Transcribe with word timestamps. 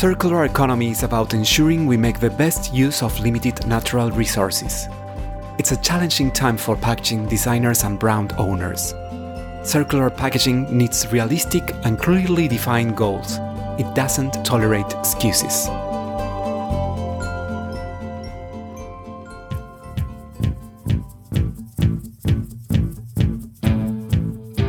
Circular 0.00 0.46
economy 0.46 0.92
is 0.92 1.02
about 1.02 1.34
ensuring 1.34 1.84
we 1.84 1.98
make 1.98 2.20
the 2.20 2.30
best 2.30 2.72
use 2.72 3.02
of 3.02 3.20
limited 3.20 3.66
natural 3.66 4.10
resources. 4.10 4.88
It's 5.58 5.72
a 5.72 5.76
challenging 5.76 6.30
time 6.30 6.56
for 6.56 6.74
packaging 6.74 7.26
designers 7.26 7.84
and 7.84 7.98
brand 7.98 8.32
owners. 8.38 8.94
Circular 9.62 10.08
packaging 10.08 10.74
needs 10.74 11.06
realistic 11.12 11.74
and 11.84 11.98
clearly 11.98 12.48
defined 12.48 12.96
goals. 12.96 13.36
It 13.78 13.94
doesn't 13.94 14.42
tolerate 14.42 14.90
excuses. 14.94 15.66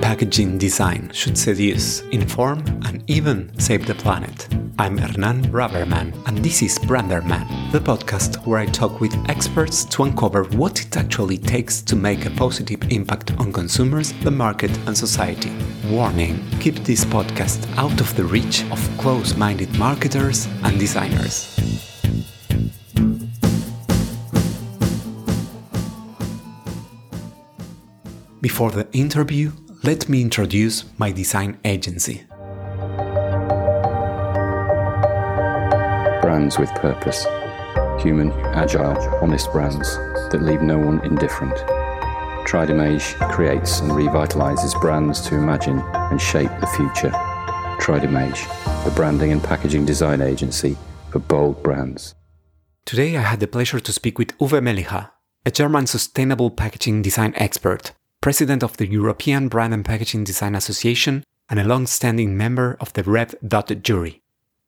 Packaging 0.02 0.58
design 0.58 1.10
should 1.14 1.38
seduce, 1.38 2.02
inform, 2.12 2.60
and 2.84 3.02
even 3.10 3.58
save 3.58 3.88
the 3.88 3.96
planet. 3.96 4.51
I'm 4.82 4.98
Hernan 4.98 5.44
Braverman, 5.44 6.12
and 6.26 6.40
this 6.40 6.64
is 6.64 6.80
Branderman, 6.80 7.72
the 7.72 7.80
podcast 7.80 8.48
where 8.48 8.58
I 8.58 8.66
talk 8.66 9.00
with 9.00 9.14
experts 9.30 9.86
to 9.86 10.06
uncover 10.06 10.46
what 10.46 10.82
it 10.82 10.98
actually 10.98 11.38
takes 11.38 11.84
to 11.84 11.96
make 11.96 12.26
a 12.26 12.32
positive 12.32 12.82
impact 12.92 13.38
on 13.38 13.54
consumers, 13.54 14.12
the 14.24 14.32
market, 14.32 14.76
and 14.88 14.98
society. 14.98 15.52
Warning 15.88 16.44
keep 16.60 16.78
this 16.78 17.06
podcast 17.06 17.64
out 17.78 18.02
of 18.02 18.16
the 18.16 18.24
reach 18.24 18.64
of 18.72 18.98
close 18.98 19.38
minded 19.38 19.72
marketers 19.78 20.48
and 20.64 20.80
designers. 20.80 21.56
Before 28.42 28.72
the 28.72 28.88
interview, 28.94 29.52
let 29.84 30.10
me 30.10 30.24
introduce 30.24 30.86
my 30.98 31.12
design 31.12 31.60
agency. 31.66 32.24
Brands 36.42 36.58
with 36.58 36.74
purpose. 36.74 37.28
Human, 38.02 38.32
agile, 38.56 38.98
honest 39.22 39.52
brands 39.52 39.96
that 40.32 40.42
leave 40.42 40.64
no 40.64 40.80
one 40.80 41.00
indifferent. 41.06 41.56
Tridimage 42.48 43.14
creates 43.32 43.80
and 43.80 43.92
revitalizes 43.92 44.74
brands 44.82 45.22
to 45.28 45.36
imagine 45.36 45.80
and 46.10 46.20
shape 46.20 46.50
the 46.60 46.66
future. 46.66 47.12
Tridimage, 47.80 48.42
the 48.84 48.90
branding 48.96 49.32
and 49.32 49.44
packaging 49.44 49.86
design 49.86 50.20
agency 50.20 50.76
for 51.12 51.20
bold 51.20 51.62
brands. 51.62 52.16
Today 52.86 53.18
I 53.18 53.22
had 53.22 53.40
the 53.40 53.46
pleasure 53.46 53.80
to 53.80 53.94
speak 53.94 54.18
with 54.18 54.36
Uwe 54.40 54.62
Melichar, 54.64 55.12
a 55.46 55.52
German 55.52 55.86
sustainable 55.86 56.50
packaging 56.50 57.04
design 57.04 57.34
expert 57.36 57.92
president 58.20 58.64
of 58.64 58.78
the 58.78 58.88
European 58.88 59.48
Brand 59.48 59.76
and 59.76 59.86
Packaging 59.86 60.24
Design 60.24 60.56
Association 60.56 61.24
and 61.50 61.60
a 61.60 61.64
long-standing 61.64 62.36
member 62.36 62.78
of 62.80 62.94
the 62.94 63.04
Red 63.04 63.36
Dot 63.48 63.72
jury. 63.84 64.21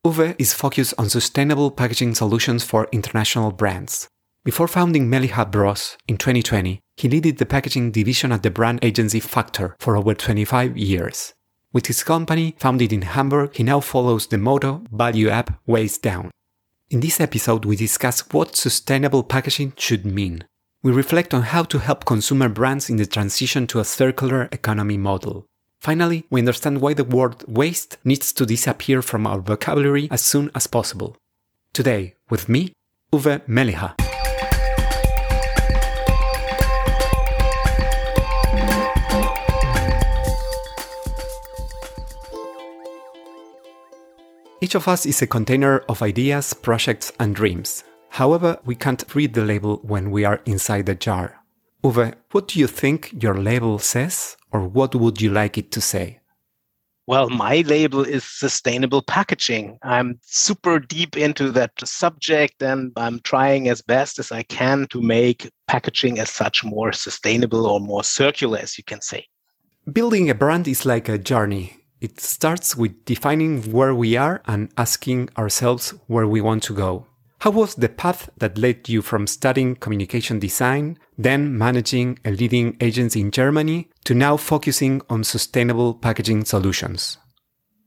Uwe 0.04 0.34
is 0.38 0.52
focused 0.52 0.92
on 0.98 1.08
sustainable 1.08 1.70
packaging 1.70 2.14
solutions 2.14 2.62
for 2.62 2.88
international 2.92 3.50
brands. 3.50 4.06
Before 4.44 4.68
founding 4.68 5.08
Melichar 5.08 5.50
Bros 5.50 5.96
in 6.06 6.18
2020, 6.18 6.80
he 6.96 7.08
led 7.08 7.38
the 7.38 7.46
packaging 7.46 7.90
division 7.90 8.30
at 8.30 8.42
the 8.42 8.50
brand 8.50 8.80
agency 8.82 9.18
Factor 9.18 9.74
for 9.78 9.96
over 9.96 10.12
25 10.12 10.76
years. 10.76 11.32
With 11.72 11.86
his 11.86 12.04
company, 12.04 12.54
founded 12.58 12.92
in 12.92 13.02
Hamburg, 13.02 13.56
he 13.56 13.62
now 13.62 13.80
follows 13.80 14.26
the 14.26 14.36
motto 14.36 14.84
Value 14.92 15.30
Up, 15.30 15.50
Waste 15.66 16.02
Down. 16.02 16.30
In 16.90 17.00
this 17.00 17.18
episode, 17.18 17.64
we 17.64 17.74
discuss 17.74 18.20
what 18.30 18.56
sustainable 18.56 19.22
packaging 19.22 19.72
should 19.78 20.04
mean, 20.04 20.44
we 20.84 20.92
reflect 20.92 21.32
on 21.32 21.40
how 21.40 21.62
to 21.62 21.78
help 21.78 22.04
consumer 22.04 22.50
brands 22.50 22.90
in 22.90 22.96
the 22.96 23.06
transition 23.06 23.66
to 23.68 23.80
a 23.80 23.84
circular 23.84 24.50
economy 24.52 24.98
model. 24.98 25.46
Finally, 25.84 26.24
we 26.30 26.40
understand 26.40 26.80
why 26.80 26.94
the 26.94 27.04
word 27.04 27.44
waste 27.46 27.98
needs 28.04 28.32
to 28.32 28.46
disappear 28.46 29.02
from 29.02 29.26
our 29.26 29.38
vocabulary 29.38 30.08
as 30.10 30.22
soon 30.22 30.50
as 30.54 30.66
possible. 30.66 31.14
Today, 31.74 32.14
with 32.30 32.48
me, 32.48 32.72
Uwe 33.12 33.42
Melichar. 33.46 33.92
Each 44.62 44.74
of 44.74 44.88
us 44.88 45.04
is 45.04 45.20
a 45.20 45.26
container 45.26 45.80
of 45.80 46.00
ideas, 46.00 46.54
projects, 46.54 47.12
and 47.20 47.34
dreams. 47.34 47.84
However, 48.08 48.58
we 48.64 48.74
can't 48.74 49.04
read 49.14 49.34
the 49.34 49.44
label 49.44 49.80
when 49.82 50.10
we 50.10 50.24
are 50.24 50.40
inside 50.46 50.86
the 50.86 50.94
jar. 50.94 51.43
Uwe, 51.84 52.14
what 52.30 52.48
do 52.48 52.58
you 52.58 52.66
think 52.66 53.14
your 53.22 53.34
label 53.34 53.78
says, 53.78 54.38
or 54.50 54.66
what 54.66 54.94
would 54.94 55.20
you 55.20 55.28
like 55.28 55.58
it 55.58 55.70
to 55.72 55.82
say? 55.82 56.20
Well, 57.06 57.28
my 57.28 57.56
label 57.66 58.00
is 58.00 58.24
sustainable 58.24 59.02
packaging. 59.02 59.78
I'm 59.82 60.18
super 60.22 60.78
deep 60.78 61.18
into 61.18 61.50
that 61.50 61.72
subject 61.84 62.62
and 62.62 62.90
I'm 62.96 63.20
trying 63.20 63.68
as 63.68 63.82
best 63.82 64.18
as 64.18 64.32
I 64.32 64.44
can 64.44 64.86
to 64.88 65.02
make 65.02 65.50
packaging 65.66 66.18
as 66.18 66.30
such 66.30 66.64
more 66.64 66.92
sustainable 66.92 67.66
or 67.66 67.80
more 67.80 68.02
circular, 68.02 68.58
as 68.58 68.78
you 68.78 68.84
can 68.84 69.02
say. 69.02 69.26
Building 69.92 70.30
a 70.30 70.34
brand 70.34 70.66
is 70.66 70.86
like 70.86 71.10
a 71.10 71.18
journey. 71.18 71.76
It 72.00 72.18
starts 72.18 72.74
with 72.74 73.04
defining 73.04 73.70
where 73.70 73.94
we 73.94 74.16
are 74.16 74.40
and 74.46 74.70
asking 74.78 75.28
ourselves 75.36 75.90
where 76.06 76.26
we 76.26 76.40
want 76.40 76.62
to 76.62 76.74
go. 76.74 77.06
How 77.44 77.50
was 77.50 77.74
the 77.74 77.90
path 77.90 78.30
that 78.38 78.56
led 78.56 78.88
you 78.88 79.02
from 79.02 79.26
studying 79.26 79.76
communication 79.76 80.38
design, 80.38 80.98
then 81.18 81.58
managing 81.58 82.18
a 82.24 82.30
leading 82.30 82.74
agency 82.80 83.20
in 83.20 83.30
Germany, 83.30 83.90
to 84.06 84.14
now 84.14 84.38
focusing 84.38 85.02
on 85.10 85.24
sustainable 85.24 85.92
packaging 85.92 86.46
solutions? 86.46 87.18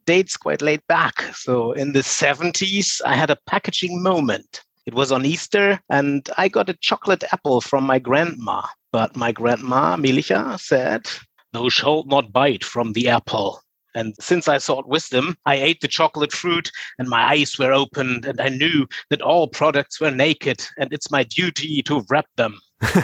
Dates 0.06 0.38
quite 0.38 0.62
laid 0.62 0.82
back. 0.88 1.24
So 1.34 1.72
in 1.72 1.94
the 1.94 2.02
70s, 2.02 3.02
I 3.04 3.16
had 3.16 3.32
a 3.32 3.38
packaging 3.48 4.04
moment. 4.04 4.62
It 4.86 4.94
was 4.94 5.12
on 5.12 5.26
Easter, 5.26 5.80
and 5.90 6.30
I 6.38 6.50
got 6.50 6.70
a 6.70 6.78
chocolate 6.80 7.24
apple 7.34 7.60
from 7.60 7.84
my 7.84 7.98
grandma. 7.98 8.62
But 8.92 9.16
my 9.16 9.32
grandma, 9.32 9.98
Melichar, 9.98 10.60
said, 10.60 11.10
Thou 11.54 11.70
shalt 11.70 12.06
not 12.06 12.32
bite 12.32 12.64
from 12.64 12.94
the 12.94 13.10
apple. 13.10 13.64
And 13.98 14.14
since 14.20 14.48
I 14.48 14.60
sought 14.60 14.88
wisdom, 14.88 15.36
I 15.48 15.56
ate 15.56 15.82
the 15.82 15.88
chocolate 15.88 16.32
fruit 16.32 16.72
and 17.00 17.10
my 17.10 17.32
eyes 17.32 17.58
were 17.58 17.74
opened 17.74 18.26
and 18.26 18.40
I 18.40 18.50
knew 18.50 18.88
that 19.10 19.24
all 19.24 19.48
products 19.48 20.00
were 20.00 20.12
naked 20.12 20.64
and 20.78 20.94
it's 20.94 21.10
my 21.10 21.24
duty 21.24 21.82
to 21.82 22.06
wrap 22.08 22.28
them 22.36 22.60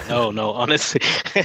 no, 0.07 0.31
no, 0.31 0.51
honestly, 0.51 1.01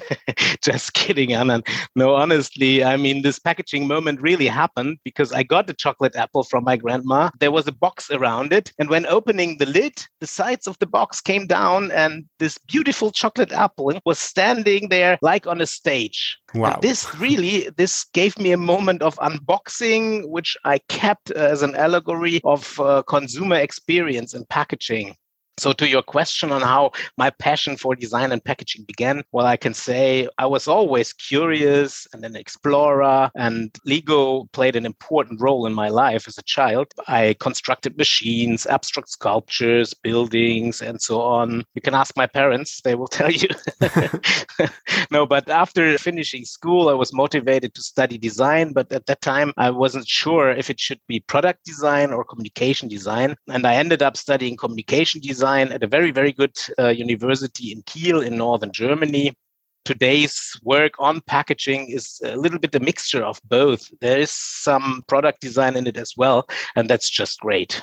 just 0.63 0.93
kidding, 0.93 1.33
Anna. 1.33 1.63
No, 1.97 2.15
honestly, 2.15 2.85
I 2.85 2.97
mean, 2.97 3.23
this 3.23 3.39
packaging 3.39 3.87
moment 3.87 4.21
really 4.21 4.47
happened 4.47 4.99
because 5.05 5.33
I 5.33 5.43
got 5.43 5.67
the 5.67 5.75
chocolate 5.75 6.15
apple 6.15 6.45
from 6.45 6.65
my 6.65 6.77
grandma. 6.77 7.31
There 7.41 7.51
was 7.51 7.67
a 7.67 7.73
box 7.73 8.11
around 8.11 8.53
it. 8.53 8.73
And 8.79 8.91
when 8.91 9.07
opening 9.07 9.59
the 9.59 9.67
lid, 9.67 9.95
the 10.21 10.27
sides 10.27 10.67
of 10.67 10.79
the 10.79 10.87
box 10.87 11.21
came 11.21 11.47
down 11.47 11.91
and 11.93 12.25
this 12.39 12.59
beautiful 12.59 13.11
chocolate 13.13 13.53
apple 13.53 13.99
was 14.05 14.19
standing 14.19 14.89
there 14.89 15.19
like 15.23 15.47
on 15.47 15.61
a 15.61 15.67
stage. 15.67 16.39
Wow. 16.55 16.75
And 16.75 16.83
this 16.83 17.15
really, 17.17 17.71
this 17.77 18.05
gave 18.13 18.39
me 18.39 18.53
a 18.53 18.59
moment 18.59 19.03
of 19.03 19.17
unboxing, 19.17 20.29
which 20.29 20.57
I 20.65 20.79
kept 20.89 21.31
as 21.31 21.63
an 21.63 21.75
allegory 21.75 22.41
of 22.45 22.79
uh, 22.81 23.03
consumer 23.03 23.57
experience 23.57 24.35
and 24.35 24.49
packaging. 24.49 25.17
So, 25.59 25.73
to 25.73 25.89
your 25.89 26.03
question 26.03 26.53
on 26.53 26.63
how 26.63 26.93
my 27.17 27.31
passion 27.31 27.77
for 27.77 27.97
design 27.97 28.33
and 28.33 28.45
packaging 28.45 28.85
began, 28.85 29.23
well, 29.33 29.47
I 29.47 29.57
can 29.57 29.75
say 29.75 30.29
I 30.39 30.47
was 30.47 30.69
always 30.69 31.13
curious 31.13 32.07
and 32.13 32.25
an 32.25 32.37
explorer, 32.37 33.31
and 33.35 33.77
Lego 33.85 34.45
played 34.53 34.77
an 34.77 34.87
important 34.87 35.41
role 35.41 35.67
in 35.67 35.75
my 35.75 35.89
life 35.89 36.29
as 36.29 36.39
a 36.39 36.43
child. 36.43 36.87
I 37.09 37.35
constructed 37.41 37.99
machines, 37.99 38.67
abstract 38.67 39.11
sculptures, 39.11 39.95
buildings, 39.95 40.81
and 40.81 41.03
so 41.03 41.21
on. 41.21 41.65
You 41.75 41.83
can 41.83 41.95
ask 41.95 42.17
my 42.17 42.27
parents, 42.27 42.81
they 42.83 42.95
will 42.95 43.09
tell 43.19 43.31
you. 43.31 43.49
no, 45.11 45.27
but 45.27 45.49
after 45.49 45.99
finishing 45.99 46.45
school, 46.45 46.89
I 46.89 46.95
was 46.95 47.13
motivated 47.13 47.75
to 47.75 47.83
study 47.83 48.17
design, 48.19 48.73
but 48.73 48.93
at 48.93 49.07
that 49.07 49.21
time, 49.23 49.53
I 49.57 49.71
wasn't 49.71 50.07
sure 50.07 50.51
if 50.51 50.71
it 50.71 50.79
should 50.79 51.01
be 51.09 51.21
product 51.21 51.65
design 51.65 52.13
or 52.13 52.25
communication 52.25 52.89
design. 52.89 53.37
And 53.49 53.67
I 53.67 53.75
ended 53.75 54.03
up 54.03 54.17
studying 54.17 54.57
communication 54.57 55.21
design 55.21 55.48
design 55.49 55.73
at 55.73 55.83
a 55.83 55.87
very, 55.87 56.11
very 56.11 56.33
good 56.33 56.57
uh, 56.79 56.89
university 56.89 57.73
in 57.73 57.83
Kiel 57.83 58.21
in 58.23 58.37
northern 58.37 58.73
Germany. 58.73 59.33
Today's 59.85 60.61
work 60.65 60.93
on 60.99 61.21
packaging 61.23 61.91
is 61.91 62.21
a 62.25 62.37
little 62.37 62.59
bit 62.59 62.75
a 62.75 62.81
mixture 62.81 63.25
of 63.25 63.41
both. 63.45 63.91
There 64.01 64.21
is 64.21 64.31
some 64.31 65.03
product 65.07 65.41
design 65.41 65.77
in 65.77 65.87
it 65.87 65.97
as 65.97 66.13
well, 66.17 66.47
and 66.77 66.89
that's 66.91 67.09
just 67.11 67.41
great. 67.41 67.83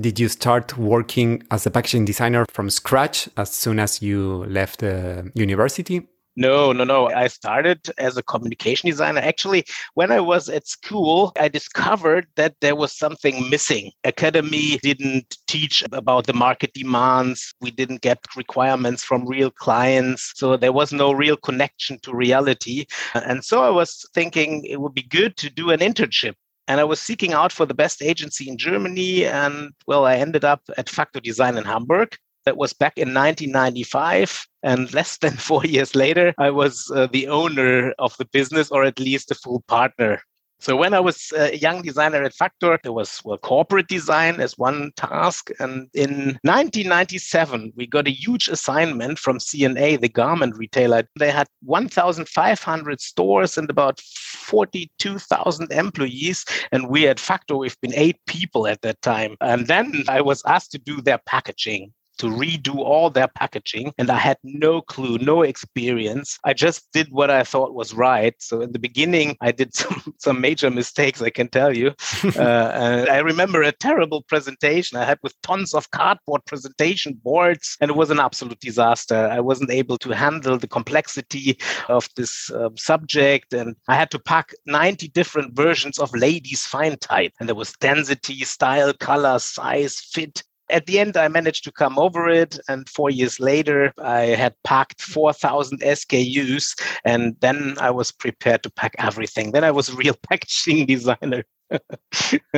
Did 0.00 0.18
you 0.18 0.28
start 0.28 0.76
working 0.78 1.42
as 1.50 1.66
a 1.66 1.70
packaging 1.70 2.04
designer 2.06 2.46
from 2.50 2.70
scratch 2.70 3.28
as 3.36 3.50
soon 3.50 3.78
as 3.78 4.00
you 4.02 4.44
left 4.48 4.80
the 4.80 5.30
university? 5.34 6.08
No, 6.36 6.72
no, 6.72 6.82
no. 6.82 7.08
I 7.10 7.28
started 7.28 7.80
as 7.96 8.16
a 8.16 8.22
communication 8.22 8.88
designer. 8.88 9.20
Actually, 9.20 9.64
when 9.94 10.10
I 10.10 10.18
was 10.20 10.48
at 10.48 10.66
school, 10.66 11.32
I 11.38 11.46
discovered 11.46 12.26
that 12.34 12.56
there 12.60 12.74
was 12.74 12.92
something 12.92 13.48
missing. 13.50 13.92
Academy 14.02 14.78
didn't 14.82 15.38
teach 15.46 15.84
about 15.92 16.26
the 16.26 16.32
market 16.32 16.72
demands. 16.74 17.54
We 17.60 17.70
didn't 17.70 18.00
get 18.00 18.18
requirements 18.36 19.04
from 19.04 19.28
real 19.28 19.50
clients. 19.50 20.32
So 20.34 20.56
there 20.56 20.72
was 20.72 20.92
no 20.92 21.12
real 21.12 21.36
connection 21.36 22.00
to 22.00 22.12
reality. 22.12 22.86
And 23.14 23.44
so 23.44 23.62
I 23.62 23.70
was 23.70 24.04
thinking 24.12 24.64
it 24.64 24.80
would 24.80 24.94
be 24.94 25.02
good 25.02 25.36
to 25.36 25.50
do 25.50 25.70
an 25.70 25.80
internship 25.80 26.34
and 26.66 26.80
I 26.80 26.84
was 26.84 27.00
seeking 27.00 27.32
out 27.32 27.52
for 27.52 27.66
the 27.66 27.74
best 27.74 28.02
agency 28.02 28.48
in 28.48 28.56
Germany. 28.56 29.26
And 29.26 29.72
well, 29.86 30.06
I 30.06 30.16
ended 30.16 30.44
up 30.44 30.62
at 30.76 30.88
Factor 30.88 31.20
Design 31.20 31.56
in 31.56 31.64
Hamburg. 31.64 32.16
That 32.44 32.56
was 32.56 32.72
back 32.72 32.98
in 32.98 33.14
1995. 33.14 34.46
And 34.62 34.92
less 34.94 35.16
than 35.22 35.36
four 35.36 35.64
years 35.64 35.94
later, 35.94 36.34
I 36.38 36.50
was 36.50 36.90
uh, 36.94 37.06
the 37.10 37.28
owner 37.28 37.92
of 37.98 38.16
the 38.18 38.26
business, 38.26 38.70
or 38.70 38.84
at 38.84 38.98
least 38.98 39.30
a 39.30 39.34
full 39.34 39.62
partner. 39.68 40.20
So 40.64 40.76
when 40.76 40.94
I 40.94 41.00
was 41.00 41.30
a 41.36 41.54
young 41.58 41.82
designer 41.82 42.22
at 42.22 42.32
Factor, 42.32 42.78
there 42.82 42.92
was 42.92 43.20
well, 43.22 43.36
corporate 43.36 43.88
design 43.88 44.40
as 44.40 44.56
one 44.56 44.92
task. 44.96 45.50
And 45.58 45.88
in 45.92 46.38
1997, 46.42 47.74
we 47.76 47.86
got 47.86 48.08
a 48.08 48.10
huge 48.10 48.48
assignment 48.48 49.18
from 49.18 49.40
C&A, 49.40 49.96
the 49.96 50.08
garment 50.08 50.56
retailer. 50.56 51.02
They 51.18 51.30
had 51.30 51.48
1,500 51.64 53.00
stores 53.00 53.58
and 53.58 53.68
about 53.68 54.00
42,000 54.00 55.70
employees. 55.70 56.46
And 56.72 56.88
we 56.88 57.08
at 57.08 57.20
Factor, 57.20 57.56
we've 57.56 57.80
been 57.82 57.94
eight 57.94 58.20
people 58.26 58.66
at 58.66 58.80
that 58.80 59.02
time. 59.02 59.36
And 59.42 59.66
then 59.66 60.04
I 60.08 60.22
was 60.22 60.42
asked 60.46 60.72
to 60.72 60.78
do 60.78 61.02
their 61.02 61.18
packaging 61.26 61.92
to 62.18 62.26
redo 62.26 62.76
all 62.76 63.10
their 63.10 63.28
packaging. 63.28 63.92
And 63.98 64.10
I 64.10 64.18
had 64.18 64.38
no 64.42 64.80
clue, 64.80 65.18
no 65.18 65.42
experience. 65.42 66.38
I 66.44 66.52
just 66.52 66.90
did 66.92 67.08
what 67.10 67.30
I 67.30 67.42
thought 67.42 67.74
was 67.74 67.94
right. 67.94 68.34
So 68.38 68.60
in 68.60 68.72
the 68.72 68.78
beginning, 68.78 69.36
I 69.40 69.52
did 69.52 69.74
some, 69.80 70.14
some 70.18 70.40
major 70.40 70.70
mistakes, 70.70 71.22
I 71.22 71.30
can 71.30 71.48
tell 71.48 71.76
you. 71.76 71.92
uh, 72.36 73.06
I 73.10 73.18
remember 73.18 73.62
a 73.62 73.72
terrible 73.72 74.22
presentation 74.22 74.98
I 74.98 75.04
had 75.04 75.18
with 75.22 75.40
tons 75.42 75.74
of 75.74 75.90
cardboard 75.90 76.44
presentation 76.46 77.14
boards, 77.22 77.76
and 77.80 77.90
it 77.90 77.96
was 77.96 78.10
an 78.10 78.20
absolute 78.20 78.60
disaster. 78.60 79.28
I 79.30 79.40
wasn't 79.40 79.70
able 79.70 79.98
to 79.98 80.10
handle 80.10 80.58
the 80.58 80.68
complexity 80.68 81.58
of 81.88 82.08
this 82.16 82.50
um, 82.50 82.76
subject, 82.76 83.52
and 83.52 83.76
I 83.88 83.94
had 83.94 84.10
to 84.12 84.18
pack 84.18 84.54
90 84.66 85.08
different 85.08 85.54
versions 85.54 85.98
of 85.98 86.14
ladies' 86.14 86.64
fine 86.64 86.96
type. 86.98 87.32
And 87.38 87.48
there 87.48 87.56
was 87.56 87.72
density, 87.80 88.44
style, 88.44 88.92
color, 88.92 89.38
size, 89.38 90.00
fit, 90.00 90.42
at 90.70 90.86
the 90.86 90.98
end, 90.98 91.16
I 91.16 91.28
managed 91.28 91.64
to 91.64 91.72
come 91.72 91.98
over 91.98 92.28
it. 92.28 92.58
And 92.68 92.88
four 92.88 93.10
years 93.10 93.38
later, 93.40 93.92
I 93.98 94.20
had 94.20 94.54
packed 94.64 95.02
4,000 95.02 95.80
SKUs. 95.80 96.80
And 97.04 97.36
then 97.40 97.76
I 97.78 97.90
was 97.90 98.10
prepared 98.10 98.62
to 98.62 98.70
pack 98.70 98.94
everything. 98.98 99.52
Then 99.52 99.64
I 99.64 99.70
was 99.70 99.88
a 99.88 99.96
real 99.96 100.14
packaging 100.28 100.86
designer. 100.86 101.44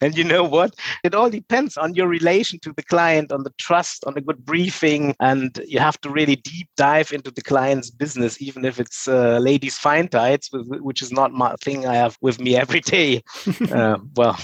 and 0.00 0.16
you 0.16 0.22
know 0.22 0.44
what? 0.44 0.74
It 1.02 1.14
all 1.14 1.30
depends 1.30 1.76
on 1.76 1.94
your 1.94 2.06
relation 2.06 2.58
to 2.60 2.72
the 2.72 2.82
client, 2.82 3.32
on 3.32 3.42
the 3.42 3.52
trust, 3.58 4.04
on 4.04 4.16
a 4.16 4.20
good 4.20 4.44
briefing. 4.44 5.14
And 5.20 5.58
you 5.66 5.78
have 5.80 6.00
to 6.02 6.10
really 6.10 6.36
deep 6.36 6.68
dive 6.76 7.12
into 7.12 7.30
the 7.30 7.42
client's 7.42 7.90
business, 7.90 8.40
even 8.40 8.64
if 8.64 8.78
it's 8.78 9.08
uh, 9.08 9.38
ladies' 9.38 9.78
fine 9.78 10.08
tights, 10.08 10.50
which 10.52 11.02
is 11.02 11.10
not 11.10 11.32
my 11.32 11.56
thing 11.62 11.86
I 11.86 11.94
have 11.94 12.16
with 12.20 12.40
me 12.40 12.56
every 12.56 12.80
day. 12.80 13.22
uh, 13.72 13.98
well, 14.14 14.38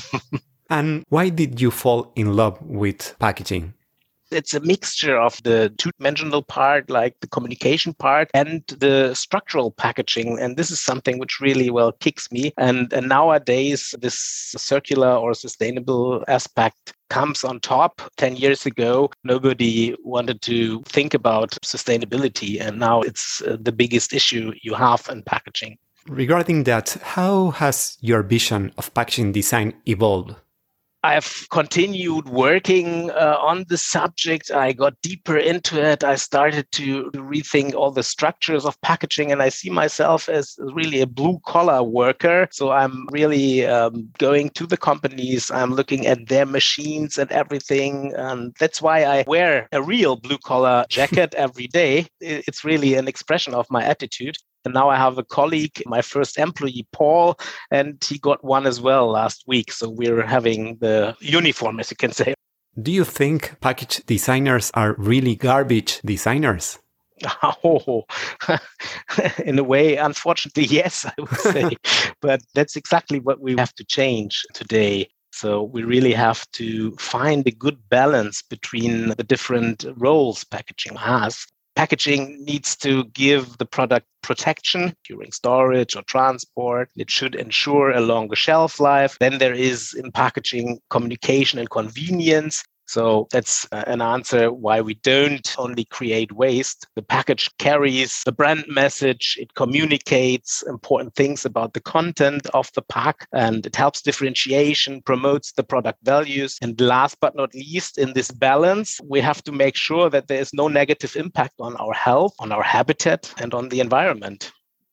and 0.71 1.05
why 1.09 1.29
did 1.29 1.61
you 1.61 1.71
fall 1.71 2.13
in 2.17 2.35
love 2.35 2.61
with 2.63 3.17
packaging? 3.19 3.75
It's 4.31 4.55
a 4.55 4.61
mixture 4.61 5.19
of 5.19 5.43
the 5.43 5.75
two-dimensional 5.77 6.43
part, 6.43 6.89
like 6.89 7.19
the 7.21 7.27
communication 7.27 7.95
part, 7.95 8.31
and 8.33 8.63
the 8.69 9.13
structural 9.13 9.73
packaging. 9.73 10.39
And 10.39 10.57
this 10.57 10.71
is 10.71 10.81
something 10.81 11.19
which 11.19 11.41
really 11.41 11.69
well 11.69 11.91
kicks 11.91 12.31
me. 12.31 12.53
And, 12.57 12.93
and 12.93 13.09
nowadays, 13.09 13.93
this 14.01 14.15
circular 14.57 15.13
or 15.17 15.35
sustainable 15.35 16.25
aspect 16.29 16.95
comes 17.09 17.43
on 17.43 17.59
top. 17.59 18.01
10 18.19 18.37
years 18.37 18.67
ago, 18.67 19.11
nobody 19.25 19.97
wanted 20.05 20.43
to 20.43 20.81
think 20.83 21.13
about 21.13 21.51
sustainability. 21.65 22.61
And 22.61 22.79
now 22.79 23.01
it's 23.01 23.43
uh, 23.43 23.57
the 23.61 23.73
biggest 23.73 24.13
issue 24.13 24.53
you 24.63 24.75
have 24.75 25.09
in 25.11 25.25
packaging. 25.25 25.77
Regarding 26.07 26.63
that, 26.65 26.97
how 27.03 27.51
has 27.51 27.99
your 28.01 28.23
vision 28.23 28.73
of 28.79 28.95
packaging 28.95 29.33
design 29.33 29.75
evolved? 29.87 30.37
I've 31.03 31.47
continued 31.51 32.29
working 32.29 33.11
uh, 33.11 33.37
on 33.41 33.65
the 33.69 33.79
subject. 33.79 34.51
I 34.51 34.73
got 34.73 35.01
deeper 35.03 35.37
into 35.37 35.83
it. 35.83 36.05
I 36.05 36.17
started 36.17 36.71
to, 36.73 37.11
rethink 37.15 37.75
all 37.75 37.91
the 37.91 38.03
structures 38.03 38.65
of 38.65 38.81
packaging, 38.83 39.31
and 39.31 39.43
I 39.43 39.51
see 39.51 39.71
myself 39.71 40.29
as 40.29 40.57
really 40.59 41.01
a 41.01 41.07
blue 41.07 41.39
collar 41.47 41.83
worker. 41.83 42.49
So 42.51 42.71
I'm 42.71 43.07
really 43.13 43.67
um, 43.67 44.09
going 44.19 44.51
to 44.51 44.67
the 44.67 44.77
companies, 44.77 45.51
I'm 45.51 45.73
looking 45.75 46.07
at 46.07 46.29
their 46.29 46.47
machines 46.47 47.19
and 47.19 47.31
everything. 47.31 48.13
And 48.17 48.55
that's 48.59 48.83
why 48.83 49.05
I 49.05 49.25
wear 49.27 49.69
a 49.73 49.83
real 49.83 50.17
blue 50.17 50.39
collar 50.39 50.85
jacket 50.89 51.35
every 51.37 51.69
day. 51.69 52.07
It's 52.21 52.65
really 52.65 52.95
an 52.95 53.09
expression 53.09 53.55
of 53.55 53.67
my 53.71 53.85
attitude. 53.85 54.37
And 54.65 54.75
now 54.75 54.89
I 54.91 54.97
have 54.97 55.19
a 55.19 55.25
colleague, 55.25 55.83
my 55.87 56.03
first 56.03 56.39
employee, 56.39 56.87
Paul, 56.93 57.39
and 57.71 58.03
he 58.07 58.19
got 58.19 58.45
one 58.45 58.67
as 58.67 58.81
well 58.81 59.09
last 59.09 59.45
week. 59.47 59.73
So 59.73 59.89
we're 59.89 60.27
having 60.27 60.77
the 60.81 61.17
uniform, 61.21 61.81
as 61.81 61.91
you 61.91 61.97
can 61.97 62.13
say. 62.13 62.35
Do 62.81 62.93
you 62.93 63.05
think 63.05 63.59
package 63.61 64.05
designers 64.07 64.71
are 64.75 64.95
really 64.99 65.35
garbage 65.37 66.01
designers? 66.05 66.79
Oh, 67.63 68.07
in 69.45 69.59
a 69.59 69.65
way, 69.65 69.97
unfortunately, 69.97 70.65
yes, 70.81 71.05
I 71.05 71.13
would 71.19 71.39
say. 71.41 71.77
but 72.23 72.41
that's 72.55 72.77
exactly 72.77 73.21
what 73.21 73.41
we 73.41 73.57
have 73.59 73.75
to 73.75 73.85
change 73.85 74.43
today. 74.55 75.11
So 75.31 75.63
we 75.63 75.83
really 75.83 76.15
have 76.15 76.51
to 76.53 76.93
find 76.97 77.47
a 77.47 77.51
good 77.51 77.79
balance 77.91 78.41
between 78.41 79.11
the 79.11 79.23
different 79.23 79.85
roles 79.97 80.45
packaging 80.45 80.97
has 80.97 81.47
packaging 81.81 82.45
needs 82.45 82.77
to 82.77 83.05
give 83.15 83.57
the 83.57 83.65
product 83.65 84.07
protection 84.23 84.93
during 85.09 85.33
storage 85.33 85.97
or 85.97 86.03
transport. 86.03 86.91
It 86.95 87.11
should 87.11 87.35
ensure 87.35 87.91
a 87.91 88.03
longer 88.03 88.37
shelf 88.37 88.81
life. 88.81 89.17
Then 89.19 89.39
there 89.39 89.55
is 89.55 89.95
in 89.95 90.13
packaging 90.13 90.79
communication 90.91 91.59
and 91.59 91.71
convenience. 91.71 92.63
So 92.91 93.29
that's 93.31 93.69
uh, 93.71 93.85
an 93.87 94.03
answer 94.03 94.53
why 94.53 94.81
we 94.81 94.95
don't 94.95 95.55
only 95.59 95.85
create 95.85 96.33
waste. 96.33 96.89
The 96.97 97.03
package 97.03 97.49
carries 97.59 98.23
the 98.25 98.33
brand 98.33 98.65
message, 98.67 99.37
it 99.39 99.55
communicates 99.55 100.65
important 100.67 101.15
things 101.15 101.45
about 101.45 101.73
the 101.75 101.81
content 101.81 102.49
of 102.53 102.69
the 102.75 102.83
pack, 102.83 103.29
and 103.33 103.65
it 103.65 103.77
helps 103.77 104.03
differentiation, 104.03 105.03
promotes 105.03 105.53
the 105.53 105.63
product 105.63 106.01
values. 106.03 106.59
And 106.63 106.81
last 106.81 107.17
but 107.21 107.37
not 107.37 107.55
least, 107.55 107.97
in 107.97 108.13
this 108.13 108.33
balance, 108.33 108.99
we 109.09 109.21
have 109.21 109.45
to 109.45 109.53
make 109.53 109.77
sure 109.77 110.11
that 110.11 110.27
there 110.27 110.41
is 110.41 110.53
no 110.53 110.67
negative 110.67 111.15
impact 111.15 111.55
on 111.61 111.77
our 111.77 111.93
health, 111.93 112.35
on 112.41 112.51
our 112.51 112.65
habitat, 112.65 113.33
and 113.41 113.55
on 113.55 113.69
the 113.69 113.79
environment. 113.79 114.51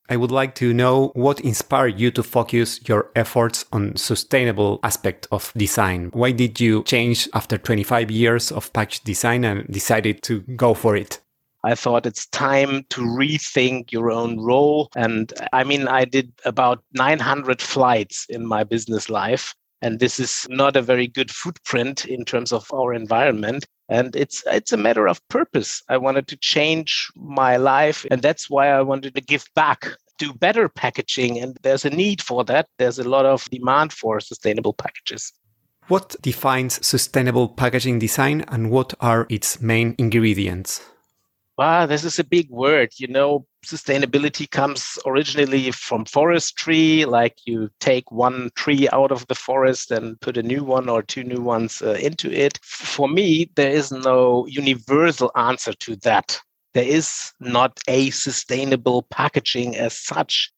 I 0.09 0.15
would 0.15 0.31
like 0.31 0.56
to 0.56 0.74
know 0.74 1.12
what 1.15 1.42
inspired 1.42 2.00
you 2.00 2.12
to 2.12 2.24
focus 2.24 2.80
your 2.88 3.12
efforts 3.15 3.65
on 3.74 3.98
sustainable 3.98 4.80
aspect 4.81 5.28
of 5.31 5.52
design. 5.57 6.11
Why 6.14 6.31
did 6.31 6.61
you 6.61 6.83
change 6.83 7.28
after 7.33 7.57
25 7.57 8.09
years 8.09 8.52
of 8.52 8.71
package 8.71 9.02
design 9.02 9.44
and 9.44 9.68
decided 9.68 10.23
to 10.23 10.42
go 10.56 10.73
for 10.73 10.95
it? 10.95 11.19
I 11.66 11.76
thought 11.76 12.06
it's 12.06 12.28
time 12.28 12.85
to 12.92 13.02
rethink 13.02 13.92
your 13.92 14.09
own 14.09 14.40
role. 14.40 14.90
And 14.95 15.33
I 15.52 15.66
mean, 15.66 15.90
I 15.90 16.06
did 16.06 16.31
about 16.45 16.81
900 16.94 17.61
flights 17.61 18.26
in 18.30 18.45
my 18.45 18.64
business 18.64 19.09
life. 19.09 19.54
And 19.81 19.99
this 19.99 20.19
is 20.19 20.47
not 20.49 20.78
a 20.78 20.81
very 20.81 21.07
good 21.07 21.30
footprint 21.30 22.06
in 22.06 22.23
terms 22.23 22.54
of 22.54 22.66
our 22.73 22.94
environment 22.94 23.66
and 23.89 24.15
it's 24.15 24.44
it's 24.47 24.73
a 24.73 24.77
matter 24.77 25.07
of 25.07 25.25
purpose. 25.29 25.81
I 25.89 25.97
wanted 25.97 26.27
to 26.27 26.37
change 26.37 27.11
my 27.15 27.57
life 27.57 28.06
and 28.11 28.21
that's 28.21 28.49
why 28.49 28.67
i 28.69 28.81
wanted 28.81 29.15
to 29.15 29.21
give 29.21 29.45
back 29.56 29.87
do 30.17 30.33
better 30.33 30.67
packaging 30.67 31.39
and 31.39 31.57
there's 31.61 31.85
a 31.85 31.89
need 31.89 32.21
for 32.21 32.44
that. 32.45 32.67
There's 32.77 32.99
a 32.99 33.07
lot 33.07 33.25
of 33.25 33.45
demand 33.49 33.94
for 33.94 34.19
sustainable 34.19 34.73
packages. 34.73 35.31
What 35.87 36.15
defines 36.21 36.85
sustainable 36.85 37.47
packaging 37.47 37.99
design 37.99 38.44
and 38.49 38.71
what 38.71 38.94
are 38.99 39.25
its 39.29 39.61
main 39.61 39.95
ingredients? 39.97 40.81
Wow, 41.57 41.85
this 41.85 42.03
is 42.03 42.19
a 42.19 42.23
big 42.23 42.49
word. 42.49 42.89
You 42.97 43.07
know, 43.07 43.45
sustainability 43.68 44.50
comes 44.50 44.97
originally 45.06 45.71
from 45.71 46.06
forestry, 46.06 47.06
like 47.06 47.36
you 47.45 47.69
take 47.80 48.12
one 48.12 48.50
tree 48.56 48.88
out 48.94 49.12
of 49.12 49.28
the 49.28 49.36
forest 49.36 49.92
and 49.92 50.19
put 50.21 50.38
a 50.38 50.44
new 50.44 50.64
one 50.64 50.88
or 50.90 51.04
two 51.04 51.24
new 51.24 51.42
ones 51.42 51.81
uh, 51.81 51.94
into 51.94 52.31
it. 52.31 52.59
For 52.64 53.09
me, 53.09 53.50
there 53.56 53.71
is 53.71 53.92
no 53.92 54.45
universal 54.47 55.31
answer 55.36 55.74
to 55.74 55.95
that. 55.97 56.40
There 56.74 56.83
is 56.83 57.33
not 57.40 57.80
a 57.88 58.09
sustainable 58.12 59.04
packaging 59.09 59.76
as 59.76 60.00
such. 60.00 60.52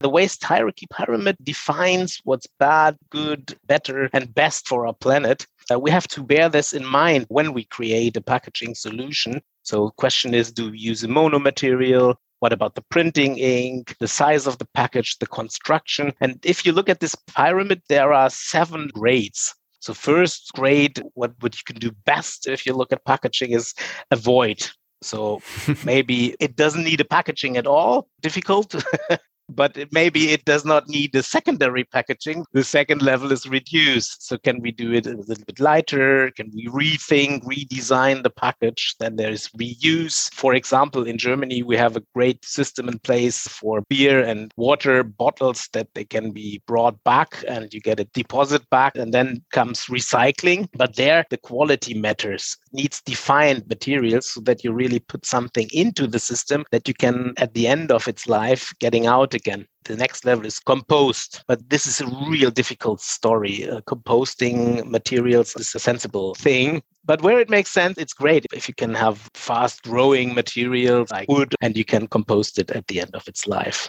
The 0.00 0.08
waste 0.08 0.42
hierarchy 0.42 0.86
pyramid 0.92 1.36
defines 1.42 2.20
what's 2.24 2.48
bad, 2.58 2.98
good, 3.10 3.56
better, 3.66 4.10
and 4.12 4.34
best 4.34 4.66
for 4.66 4.86
our 4.86 4.94
planet. 4.94 5.46
Uh, 5.70 5.78
we 5.78 5.90
have 5.92 6.08
to 6.08 6.22
bear 6.22 6.48
this 6.48 6.72
in 6.72 6.84
mind 6.84 7.26
when 7.28 7.52
we 7.52 7.64
create 7.64 8.16
a 8.16 8.20
packaging 8.20 8.74
solution. 8.74 9.40
So, 9.62 9.86
the 9.86 9.92
question 9.92 10.34
is 10.34 10.50
do 10.50 10.72
we 10.72 10.78
use 10.78 11.04
a 11.04 11.08
mono 11.08 11.38
material? 11.38 12.18
What 12.42 12.52
about 12.52 12.74
the 12.74 12.82
printing 12.82 13.38
ink, 13.38 13.94
the 14.00 14.08
size 14.08 14.48
of 14.48 14.58
the 14.58 14.66
package, 14.74 15.16
the 15.20 15.28
construction? 15.28 16.12
And 16.20 16.40
if 16.44 16.66
you 16.66 16.72
look 16.72 16.88
at 16.88 16.98
this 16.98 17.14
pyramid, 17.36 17.82
there 17.88 18.12
are 18.12 18.30
seven 18.30 18.90
grades. 18.92 19.54
So, 19.78 19.94
first 19.94 20.50
grade, 20.52 21.00
what, 21.14 21.34
what 21.38 21.54
you 21.54 21.62
can 21.64 21.76
do 21.76 21.92
best 22.04 22.48
if 22.48 22.66
you 22.66 22.72
look 22.74 22.92
at 22.92 23.04
packaging 23.04 23.52
is 23.52 23.74
avoid. 24.10 24.68
So, 25.02 25.40
maybe 25.84 26.34
it 26.40 26.56
doesn't 26.56 26.82
need 26.82 27.00
a 27.00 27.04
packaging 27.04 27.58
at 27.58 27.68
all, 27.68 28.08
difficult. 28.20 28.74
but 29.54 29.76
it, 29.76 29.92
maybe 29.92 30.30
it 30.30 30.44
does 30.44 30.64
not 30.64 30.88
need 30.88 31.12
the 31.12 31.22
secondary 31.22 31.84
packaging. 31.84 32.44
The 32.52 32.64
second 32.64 33.02
level 33.02 33.32
is 33.32 33.48
reduced. 33.48 34.26
So 34.26 34.38
can 34.38 34.60
we 34.60 34.72
do 34.72 34.92
it 34.92 35.06
a 35.06 35.16
little 35.16 35.44
bit 35.44 35.60
lighter? 35.60 36.30
Can 36.32 36.50
we 36.54 36.66
rethink, 36.68 37.44
redesign 37.44 38.22
the 38.22 38.30
package? 38.30 38.94
Then 38.98 39.16
there 39.16 39.30
is 39.30 39.48
reuse. 39.58 40.32
For 40.34 40.54
example, 40.54 41.04
in 41.06 41.18
Germany, 41.18 41.62
we 41.62 41.76
have 41.76 41.96
a 41.96 42.02
great 42.14 42.44
system 42.44 42.88
in 42.88 42.98
place 43.00 43.46
for 43.48 43.82
beer 43.88 44.22
and 44.22 44.52
water 44.56 45.02
bottles 45.02 45.68
that 45.72 45.88
they 45.94 46.04
can 46.04 46.32
be 46.32 46.62
brought 46.66 47.02
back 47.04 47.44
and 47.48 47.72
you 47.72 47.80
get 47.80 48.00
a 48.00 48.04
deposit 48.14 48.68
back 48.70 48.96
and 48.96 49.12
then 49.12 49.42
comes 49.52 49.86
recycling. 49.86 50.68
But 50.74 50.96
there 50.96 51.24
the 51.30 51.36
quality 51.38 51.94
matters. 51.94 52.56
It 52.66 52.76
needs 52.76 53.02
defined 53.02 53.66
materials 53.68 54.32
so 54.32 54.40
that 54.42 54.64
you 54.64 54.72
really 54.72 55.00
put 55.00 55.26
something 55.26 55.68
into 55.72 56.06
the 56.06 56.18
system 56.18 56.64
that 56.70 56.88
you 56.88 56.94
can 56.94 57.34
at 57.38 57.54
the 57.54 57.66
end 57.66 57.90
of 57.90 58.08
its 58.08 58.26
life 58.28 58.72
getting 58.78 59.06
out 59.06 59.34
again 59.42 59.62
the 59.84 59.96
next 60.04 60.24
level 60.24 60.44
is 60.46 60.58
compost 60.72 61.30
but 61.48 61.58
this 61.72 61.84
is 61.90 61.96
a 62.00 62.08
real 62.30 62.52
difficult 62.60 63.00
story 63.00 63.56
uh, 63.68 63.80
composting 63.92 64.58
materials 64.96 65.48
is 65.56 65.74
a 65.74 65.82
sensible 65.90 66.34
thing 66.46 66.82
but 67.04 67.22
where 67.22 67.40
it 67.44 67.50
makes 67.56 67.70
sense 67.80 67.96
it's 67.98 68.16
great 68.24 68.46
if 68.52 68.68
you 68.68 68.74
can 68.82 68.94
have 69.04 69.16
fast 69.34 69.82
growing 69.82 70.28
materials 70.42 71.10
like 71.10 71.28
wood 71.28 71.54
and 71.60 71.76
you 71.76 71.86
can 71.92 72.06
compost 72.16 72.58
it 72.62 72.70
at 72.78 72.86
the 72.88 73.00
end 73.04 73.14
of 73.14 73.26
its 73.32 73.42
life 73.46 73.80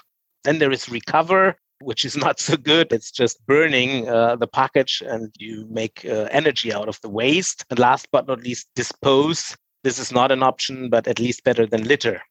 then 0.45 0.59
there 0.59 0.73
is 0.77 0.89
recover 0.99 1.55
which 1.83 2.05
is 2.05 2.15
not 2.25 2.39
so 2.39 2.57
good. 2.57 2.91
It's 2.91 3.11
just 3.11 3.45
burning 3.45 4.09
uh, 4.09 4.35
the 4.37 4.47
package 4.47 5.03
and 5.05 5.33
you 5.37 5.67
make 5.69 6.05
uh, 6.05 6.27
energy 6.31 6.73
out 6.73 6.87
of 6.87 6.99
the 7.01 7.09
waste. 7.09 7.65
And 7.69 7.79
last 7.79 8.07
but 8.11 8.27
not 8.27 8.43
least, 8.43 8.67
dispose. 8.75 9.55
This 9.83 9.99
is 9.99 10.11
not 10.11 10.31
an 10.31 10.43
option, 10.43 10.89
but 10.89 11.07
at 11.07 11.19
least 11.19 11.43
better 11.43 11.65
than 11.65 11.83
litter. 11.83 12.21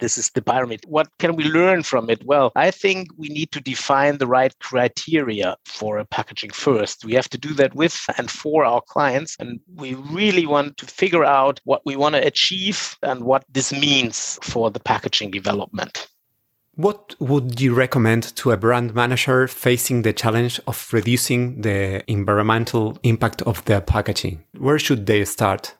This 0.00 0.18
is 0.18 0.30
the 0.30 0.42
pyramid. 0.42 0.80
What 0.86 1.08
can 1.18 1.36
we 1.36 1.44
learn 1.44 1.82
from 1.82 2.10
it? 2.10 2.24
Well, 2.24 2.52
I 2.56 2.70
think 2.70 3.08
we 3.16 3.28
need 3.28 3.52
to 3.52 3.60
define 3.60 4.18
the 4.18 4.26
right 4.26 4.58
criteria 4.58 5.56
for 5.66 5.98
a 5.98 6.06
packaging 6.06 6.50
first. 6.50 7.04
We 7.04 7.14
have 7.14 7.28
to 7.30 7.38
do 7.38 7.54
that 7.54 7.74
with 7.74 8.04
and 8.16 8.30
for 8.30 8.64
our 8.64 8.80
clients. 8.80 9.36
And 9.38 9.60
we 9.76 9.94
really 9.94 10.46
want 10.46 10.78
to 10.78 10.86
figure 10.86 11.24
out 11.24 11.60
what 11.64 11.82
we 11.84 11.96
want 11.96 12.14
to 12.14 12.26
achieve 12.26 12.96
and 13.02 13.24
what 13.24 13.44
this 13.50 13.72
means 13.72 14.38
for 14.42 14.70
the 14.70 14.80
packaging 14.80 15.30
development. 15.30 16.08
What 16.76 17.14
would 17.18 17.60
you 17.60 17.74
recommend 17.74 18.34
to 18.36 18.52
a 18.52 18.56
brand 18.56 18.94
manager 18.94 19.46
facing 19.48 20.00
the 20.02 20.14
challenge 20.14 20.60
of 20.66 20.88
reducing 20.92 21.60
the 21.60 22.02
environmental 22.10 22.96
impact 23.02 23.42
of 23.42 23.62
their 23.66 23.82
packaging? 23.82 24.44
Where 24.56 24.78
should 24.78 25.04
they 25.04 25.26
start? 25.26 25.76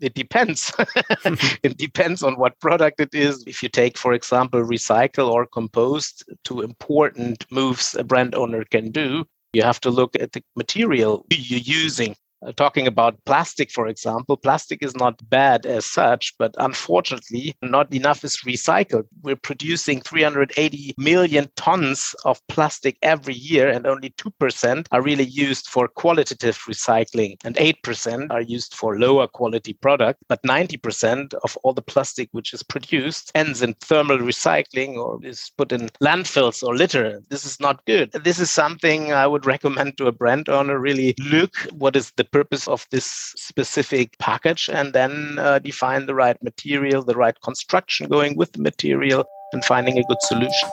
It 0.00 0.14
depends. 0.14 0.72
it 1.62 1.76
depends 1.76 2.22
on 2.22 2.34
what 2.34 2.58
product 2.60 3.00
it 3.00 3.14
is. 3.14 3.44
If 3.46 3.62
you 3.62 3.68
take, 3.68 3.98
for 3.98 4.12
example, 4.12 4.62
recycle 4.62 5.30
or 5.30 5.46
compost, 5.46 6.24
two 6.44 6.60
important 6.62 7.44
moves 7.50 7.94
a 7.94 8.04
brand 8.04 8.34
owner 8.34 8.64
can 8.64 8.90
do. 8.90 9.24
You 9.52 9.62
have 9.62 9.80
to 9.80 9.90
look 9.90 10.14
at 10.20 10.32
the 10.32 10.42
material 10.56 11.26
you're 11.30 11.60
using. 11.60 12.14
Uh, 12.42 12.52
talking 12.52 12.86
about 12.86 13.22
plastic, 13.26 13.70
for 13.70 13.86
example, 13.86 14.36
plastic 14.36 14.82
is 14.82 14.94
not 14.96 15.28
bad 15.28 15.66
as 15.66 15.84
such, 15.84 16.32
but 16.38 16.54
unfortunately, 16.58 17.54
not 17.62 17.92
enough 17.92 18.24
is 18.24 18.38
recycled. 18.46 19.04
We're 19.22 19.36
producing 19.36 20.00
380 20.00 20.94
million 20.96 21.50
tons 21.56 22.14
of 22.24 22.40
plastic 22.48 22.96
every 23.02 23.34
year, 23.34 23.68
and 23.68 23.86
only 23.86 24.10
2% 24.10 24.86
are 24.90 25.02
really 25.02 25.24
used 25.24 25.66
for 25.66 25.86
qualitative 25.86 26.56
recycling, 26.68 27.36
and 27.44 27.56
8% 27.56 28.30
are 28.30 28.40
used 28.40 28.74
for 28.74 28.98
lower 28.98 29.26
quality 29.26 29.74
product. 29.74 30.22
But 30.28 30.42
90% 30.42 31.34
of 31.44 31.58
all 31.62 31.74
the 31.74 31.82
plastic 31.82 32.30
which 32.32 32.54
is 32.54 32.62
produced 32.62 33.32
ends 33.34 33.60
in 33.60 33.74
thermal 33.74 34.18
recycling 34.18 34.96
or 34.96 35.18
is 35.22 35.52
put 35.58 35.72
in 35.72 35.90
landfills 36.02 36.62
or 36.62 36.74
litter. 36.74 37.20
This 37.28 37.44
is 37.44 37.60
not 37.60 37.84
good. 37.84 38.12
This 38.12 38.38
is 38.38 38.50
something 38.50 39.12
I 39.12 39.26
would 39.26 39.44
recommend 39.54 39.98
to 39.98 40.06
a 40.06 40.12
brand 40.12 40.48
owner 40.48 40.78
really 40.78 41.14
look 41.18 41.54
what 41.72 41.96
is 41.96 42.12
the 42.12 42.29
purpose 42.32 42.68
of 42.68 42.86
this 42.90 43.06
specific 43.36 44.18
package 44.18 44.70
and 44.72 44.92
then 44.92 45.38
uh, 45.38 45.58
define 45.58 46.06
the 46.06 46.14
right 46.14 46.40
material, 46.42 47.02
the 47.02 47.14
right 47.14 47.40
construction 47.42 48.08
going 48.08 48.36
with 48.36 48.52
the 48.52 48.62
material, 48.62 49.24
and 49.52 49.64
finding 49.64 49.98
a 49.98 50.04
good 50.04 50.22
solution. 50.22 50.68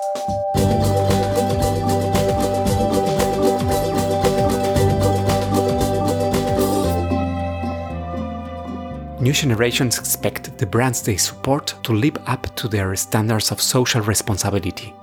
New 9.20 9.34
generations 9.34 9.98
expect 9.98 10.58
the 10.58 10.66
brands 10.66 11.02
they 11.02 11.18
support 11.18 11.74
to 11.84 11.92
live 11.92 12.18
up 12.28 12.56
to 12.56 12.68
their 12.68 12.96
standards 12.96 13.52
of 13.52 13.60
social 13.60 14.02
responsibility. 14.02 14.94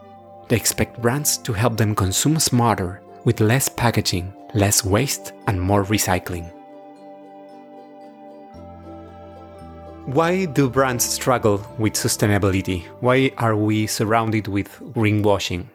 They 0.48 0.56
expect 0.56 1.02
brands 1.02 1.36
to 1.38 1.52
help 1.52 1.76
them 1.76 1.94
consume 1.94 2.38
smarter, 2.38 3.02
with 3.24 3.40
less 3.40 3.68
packaging, 3.68 4.32
less 4.54 4.84
waste, 4.84 5.32
and 5.46 5.60
more 5.60 5.84
recycling. 5.84 6.50
Why 10.06 10.44
do 10.44 10.68
brands 10.68 11.04
struggle 11.04 11.66
with 11.78 11.94
sustainability? 11.94 12.84
Why 13.00 13.30
are 13.38 13.56
we 13.56 13.86
surrounded 13.86 14.48
with 14.48 14.68
greenwashing? 14.94 15.66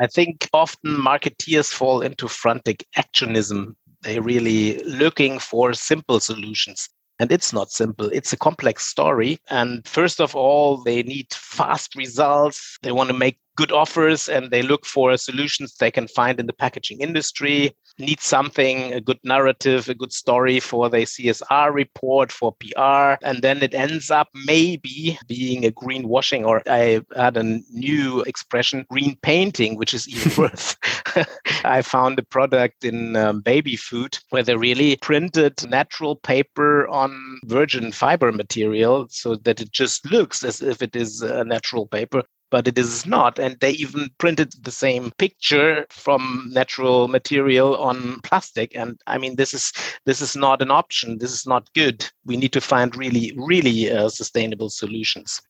I 0.00 0.06
think 0.06 0.48
often 0.52 0.96
marketeers 0.96 1.72
fall 1.72 2.00
into 2.00 2.28
frantic 2.28 2.86
actionism. 2.96 3.74
They're 4.02 4.22
really 4.22 4.82
looking 4.84 5.38
for 5.38 5.72
simple 5.72 6.20
solutions. 6.20 6.88
And 7.20 7.30
it's 7.30 7.52
not 7.52 7.70
simple. 7.70 8.06
It's 8.06 8.32
a 8.32 8.36
complex 8.36 8.86
story. 8.86 9.38
And 9.50 9.86
first 9.86 10.20
of 10.20 10.34
all, 10.34 10.82
they 10.82 11.02
need 11.02 11.28
fast 11.32 11.94
results. 11.94 12.78
They 12.82 12.92
want 12.92 13.08
to 13.10 13.16
make 13.16 13.38
good 13.56 13.72
offers 13.72 14.28
and 14.28 14.50
they 14.50 14.62
look 14.62 14.84
for 14.84 15.16
solutions 15.16 15.74
they 15.76 15.90
can 15.90 16.08
find 16.08 16.40
in 16.40 16.46
the 16.46 16.52
packaging 16.52 17.00
industry 17.00 17.74
need 17.98 18.20
something 18.20 18.92
a 18.92 19.00
good 19.00 19.18
narrative 19.24 19.88
a 19.88 19.94
good 19.94 20.12
story 20.12 20.58
for 20.58 20.90
their 20.90 21.02
csr 21.02 21.72
report 21.72 22.32
for 22.32 22.52
pr 22.58 23.16
and 23.22 23.42
then 23.42 23.62
it 23.62 23.74
ends 23.74 24.10
up 24.10 24.28
maybe 24.46 25.18
being 25.28 25.64
a 25.64 25.70
greenwashing 25.70 26.44
or 26.44 26.62
i 26.66 27.00
had 27.16 27.36
a 27.36 27.60
new 27.70 28.22
expression 28.22 28.84
green 28.90 29.16
painting 29.22 29.76
which 29.76 29.94
is 29.94 30.08
even 30.08 30.32
worse. 30.38 30.76
I 31.64 31.82
found 31.82 32.18
a 32.18 32.22
product 32.22 32.84
in 32.84 33.16
um, 33.16 33.40
baby 33.40 33.76
food 33.76 34.18
where 34.30 34.42
they 34.42 34.56
really 34.56 34.96
printed 34.96 35.68
natural 35.68 36.16
paper 36.16 36.88
on 36.88 37.40
virgin 37.44 37.92
fiber 37.92 38.32
material 38.32 39.06
so 39.10 39.36
that 39.36 39.60
it 39.60 39.70
just 39.70 40.10
looks 40.10 40.44
as 40.44 40.60
if 40.62 40.82
it 40.82 40.96
is 40.96 41.22
a 41.22 41.44
natural 41.44 41.86
paper 41.86 42.22
but 42.50 42.68
it 42.68 42.78
is 42.78 43.06
not. 43.06 43.38
And 43.38 43.58
they 43.60 43.72
even 43.72 44.10
printed 44.18 44.54
the 44.62 44.70
same 44.70 45.10
picture 45.18 45.86
from 45.90 46.50
natural 46.52 47.08
material 47.08 47.76
on 47.76 48.20
plastic. 48.20 48.76
And 48.76 49.00
I 49.06 49.18
mean, 49.18 49.36
this 49.36 49.54
is 49.54 49.72
this 50.04 50.20
is 50.20 50.36
not 50.36 50.62
an 50.62 50.70
option. 50.70 51.18
This 51.18 51.32
is 51.32 51.46
not 51.46 51.68
good. 51.74 52.08
We 52.24 52.36
need 52.36 52.52
to 52.52 52.60
find 52.60 52.94
really, 52.96 53.32
really 53.36 53.90
uh, 53.90 54.08
sustainable 54.08 54.70
solutions. 54.70 55.40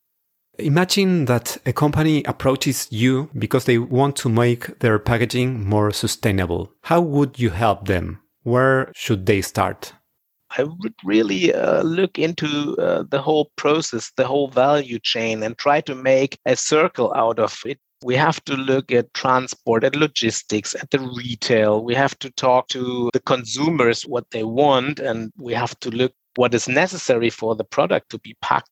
Imagine 0.58 1.24
that 1.24 1.58
a 1.66 1.72
company 1.72 2.22
approaches 2.24 2.86
you 2.90 3.28
because 3.36 3.64
they 3.64 3.78
want 3.78 4.14
to 4.16 4.28
make 4.28 4.78
their 4.78 5.00
packaging 5.00 5.68
more 5.68 5.90
sustainable. 5.90 6.72
How 6.82 7.00
would 7.00 7.40
you 7.40 7.50
help 7.50 7.88
them? 7.88 8.20
Where 8.44 8.92
should 8.94 9.26
they 9.26 9.42
start? 9.42 9.94
I 10.56 10.64
would 10.64 10.94
really 11.04 11.52
uh, 11.52 11.82
look 11.82 12.18
into 12.18 12.76
uh, 12.78 13.04
the 13.08 13.20
whole 13.20 13.50
process, 13.56 14.12
the 14.16 14.26
whole 14.26 14.48
value 14.48 14.98
chain, 14.98 15.42
and 15.42 15.56
try 15.58 15.80
to 15.82 15.94
make 15.94 16.38
a 16.46 16.56
circle 16.56 17.12
out 17.14 17.38
of 17.38 17.60
it. 17.66 17.78
We 18.04 18.16
have 18.16 18.44
to 18.44 18.54
look 18.54 18.92
at 18.92 19.14
transport, 19.14 19.82
at 19.82 19.96
logistics, 19.96 20.74
at 20.74 20.90
the 20.90 21.00
retail. 21.00 21.82
We 21.82 21.94
have 21.94 22.18
to 22.20 22.30
talk 22.30 22.68
to 22.68 23.10
the 23.12 23.20
consumers 23.20 24.02
what 24.02 24.30
they 24.30 24.44
want, 24.44 25.00
and 25.00 25.32
we 25.36 25.54
have 25.54 25.78
to 25.80 25.90
look 25.90 26.12
what 26.36 26.54
is 26.54 26.68
necessary 26.68 27.30
for 27.30 27.54
the 27.54 27.64
product 27.64 28.10
to 28.10 28.18
be 28.18 28.36
packed 28.42 28.68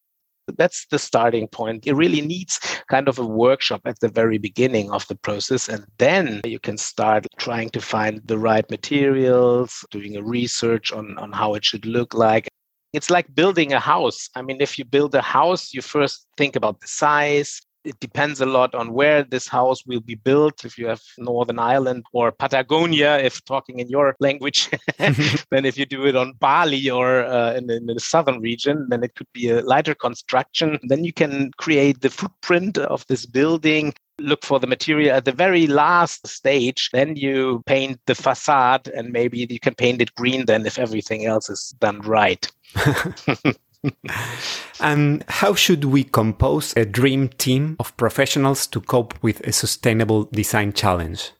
that's 0.56 0.86
the 0.86 0.98
starting 0.98 1.48
point. 1.48 1.86
It 1.86 1.94
really 1.94 2.20
needs 2.20 2.58
kind 2.92 3.08
of 3.08 3.18
a 3.18 3.26
workshop 3.44 3.80
at 3.86 3.98
the 4.00 4.12
very 4.20 4.36
beginning 4.36 4.90
of 4.90 5.02
the 5.08 5.14
process. 5.26 5.62
And 5.66 5.82
then 5.96 6.42
you 6.44 6.60
can 6.68 6.76
start 6.76 7.26
trying 7.38 7.70
to 7.70 7.80
find 7.80 8.20
the 8.26 8.38
right 8.38 8.68
materials, 8.76 9.70
doing 9.90 10.16
a 10.16 10.22
research 10.22 10.92
on, 10.92 11.16
on 11.16 11.32
how 11.32 11.54
it 11.54 11.64
should 11.64 11.86
look 11.86 12.12
like. 12.12 12.46
It's 12.92 13.08
like 13.08 13.34
building 13.34 13.72
a 13.72 13.80
house. 13.80 14.28
I 14.36 14.42
mean, 14.42 14.58
if 14.60 14.78
you 14.78 14.84
build 14.84 15.14
a 15.14 15.22
house, 15.22 15.72
you 15.72 15.80
first 15.80 16.26
think 16.36 16.54
about 16.54 16.80
the 16.82 16.90
size, 17.04 17.62
it 17.84 17.98
depends 18.00 18.40
a 18.40 18.46
lot 18.46 18.74
on 18.74 18.92
where 18.92 19.22
this 19.22 19.48
house 19.48 19.84
will 19.86 20.00
be 20.00 20.14
built. 20.14 20.64
If 20.64 20.78
you 20.78 20.86
have 20.86 21.02
Northern 21.18 21.58
Ireland 21.58 22.04
or 22.12 22.32
Patagonia, 22.32 23.18
if 23.18 23.44
talking 23.44 23.80
in 23.80 23.88
your 23.88 24.16
language, 24.20 24.70
then 24.98 25.64
if 25.64 25.76
you 25.76 25.86
do 25.86 26.06
it 26.06 26.16
on 26.16 26.34
Bali 26.34 26.90
or 26.90 27.24
uh, 27.24 27.54
in, 27.54 27.70
in, 27.70 27.86
the 27.86 28.00
southern 28.00 28.40
region, 28.40 28.86
then 28.88 29.02
it 29.02 29.14
could 29.14 29.26
be 29.32 29.50
a 29.50 29.62
lighter 29.62 29.94
construction. 29.94 30.78
Then 30.84 31.04
you 31.04 31.12
can 31.12 31.50
create 31.56 32.00
the 32.00 32.10
footprint 32.10 32.78
of 32.78 33.06
this 33.06 33.26
building 33.26 33.94
look 34.18 34.44
for 34.44 34.60
the 34.60 34.66
material 34.66 35.16
at 35.16 35.24
the 35.24 35.32
very 35.32 35.66
last 35.66 36.26
stage 36.26 36.90
then 36.92 37.16
you 37.16 37.62
paint 37.66 37.98
the 38.06 38.14
facade 38.14 38.86
and 38.88 39.10
maybe 39.10 39.46
you 39.48 39.58
can 39.58 39.74
paint 39.74 40.02
it 40.02 40.14
green 40.14 40.44
then 40.44 40.66
if 40.66 40.78
everything 40.78 41.24
else 41.24 41.48
is 41.48 41.74
done 41.80 41.98
right 42.02 42.52
and 44.80 45.24
how 45.28 45.54
should 45.54 45.84
we 45.84 46.04
compose 46.04 46.72
a 46.76 46.84
dream 46.84 47.28
team 47.28 47.76
of 47.78 47.96
professionals 47.96 48.66
to 48.68 48.80
cope 48.80 49.14
with 49.22 49.40
a 49.40 49.52
sustainable 49.52 50.24
design 50.32 50.72
challenge? 50.72 51.32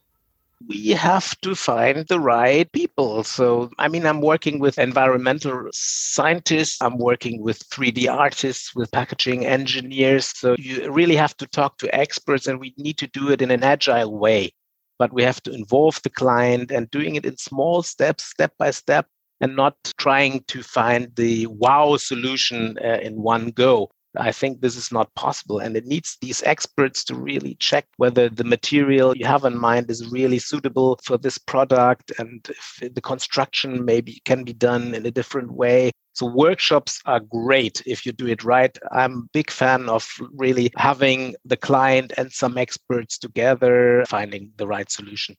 we 0.67 0.89
have 0.89 1.39
to 1.41 1.55
find 1.55 2.07
the 2.07 2.19
right 2.19 2.71
people. 2.71 3.23
So, 3.23 3.71
I 3.79 3.87
mean, 3.87 4.05
I'm 4.05 4.21
working 4.21 4.59
with 4.59 4.79
environmental 4.79 5.67
scientists, 5.71 6.81
I'm 6.81 6.97
working 6.97 7.41
with 7.41 7.59
3D 7.69 8.11
artists, 8.11 8.75
with 8.75 8.91
packaging 8.91 9.45
engineers. 9.45 10.27
So, 10.27 10.55
you 10.57 10.91
really 10.91 11.15
have 11.15 11.35
to 11.37 11.47
talk 11.47 11.77
to 11.79 11.95
experts, 11.95 12.47
and 12.47 12.59
we 12.59 12.73
need 12.77 12.97
to 12.99 13.07
do 13.07 13.31
it 13.31 13.41
in 13.41 13.51
an 13.51 13.63
agile 13.63 14.17
way. 14.17 14.53
But 14.99 15.11
we 15.11 15.23
have 15.23 15.41
to 15.43 15.51
involve 15.51 16.01
the 16.03 16.09
client 16.09 16.71
and 16.71 16.89
doing 16.91 17.15
it 17.15 17.25
in 17.25 17.37
small 17.37 17.83
steps, 17.83 18.23
step 18.23 18.53
by 18.57 18.71
step, 18.71 19.07
and 19.43 19.57
not 19.57 19.75
trying 19.97 20.41
to 20.47 20.63
find 20.63 21.13
the 21.17 21.45
wow 21.47 21.97
solution 21.97 22.77
uh, 22.81 22.99
in 23.01 23.21
one 23.21 23.49
go. 23.49 23.91
I 24.15 24.31
think 24.31 24.61
this 24.61 24.77
is 24.77 24.89
not 24.89 25.13
possible. 25.15 25.59
And 25.59 25.75
it 25.75 25.85
needs 25.85 26.17
these 26.21 26.41
experts 26.43 27.03
to 27.05 27.15
really 27.15 27.55
check 27.59 27.85
whether 27.97 28.29
the 28.29 28.45
material 28.45 29.17
you 29.17 29.25
have 29.25 29.43
in 29.43 29.57
mind 29.57 29.91
is 29.91 30.07
really 30.07 30.39
suitable 30.39 30.97
for 31.03 31.17
this 31.17 31.37
product 31.37 32.13
and 32.19 32.47
if 32.47 32.93
the 32.95 33.01
construction 33.01 33.83
maybe 33.83 34.21
can 34.23 34.45
be 34.45 34.53
done 34.53 34.95
in 34.95 35.05
a 35.05 35.11
different 35.11 35.51
way. 35.51 35.91
So 36.13 36.25
workshops 36.27 37.01
are 37.05 37.19
great 37.19 37.83
if 37.85 38.05
you 38.05 38.13
do 38.13 38.27
it 38.27 38.45
right. 38.45 38.77
I'm 38.93 39.13
a 39.17 39.29
big 39.33 39.51
fan 39.51 39.89
of 39.89 40.07
really 40.31 40.71
having 40.77 41.35
the 41.43 41.57
client 41.57 42.13
and 42.17 42.31
some 42.31 42.57
experts 42.57 43.17
together, 43.17 44.05
finding 44.07 44.51
the 44.55 44.67
right 44.67 44.89
solution. 44.89 45.35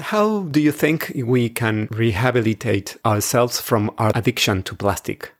How 0.00 0.42
do 0.42 0.60
you 0.60 0.72
think 0.72 1.12
we 1.24 1.48
can 1.48 1.88
rehabilitate 1.90 2.98
ourselves 3.06 3.60
from 3.60 3.90
our 3.96 4.12
addiction 4.14 4.62
to 4.64 4.74
plastic? 4.74 5.32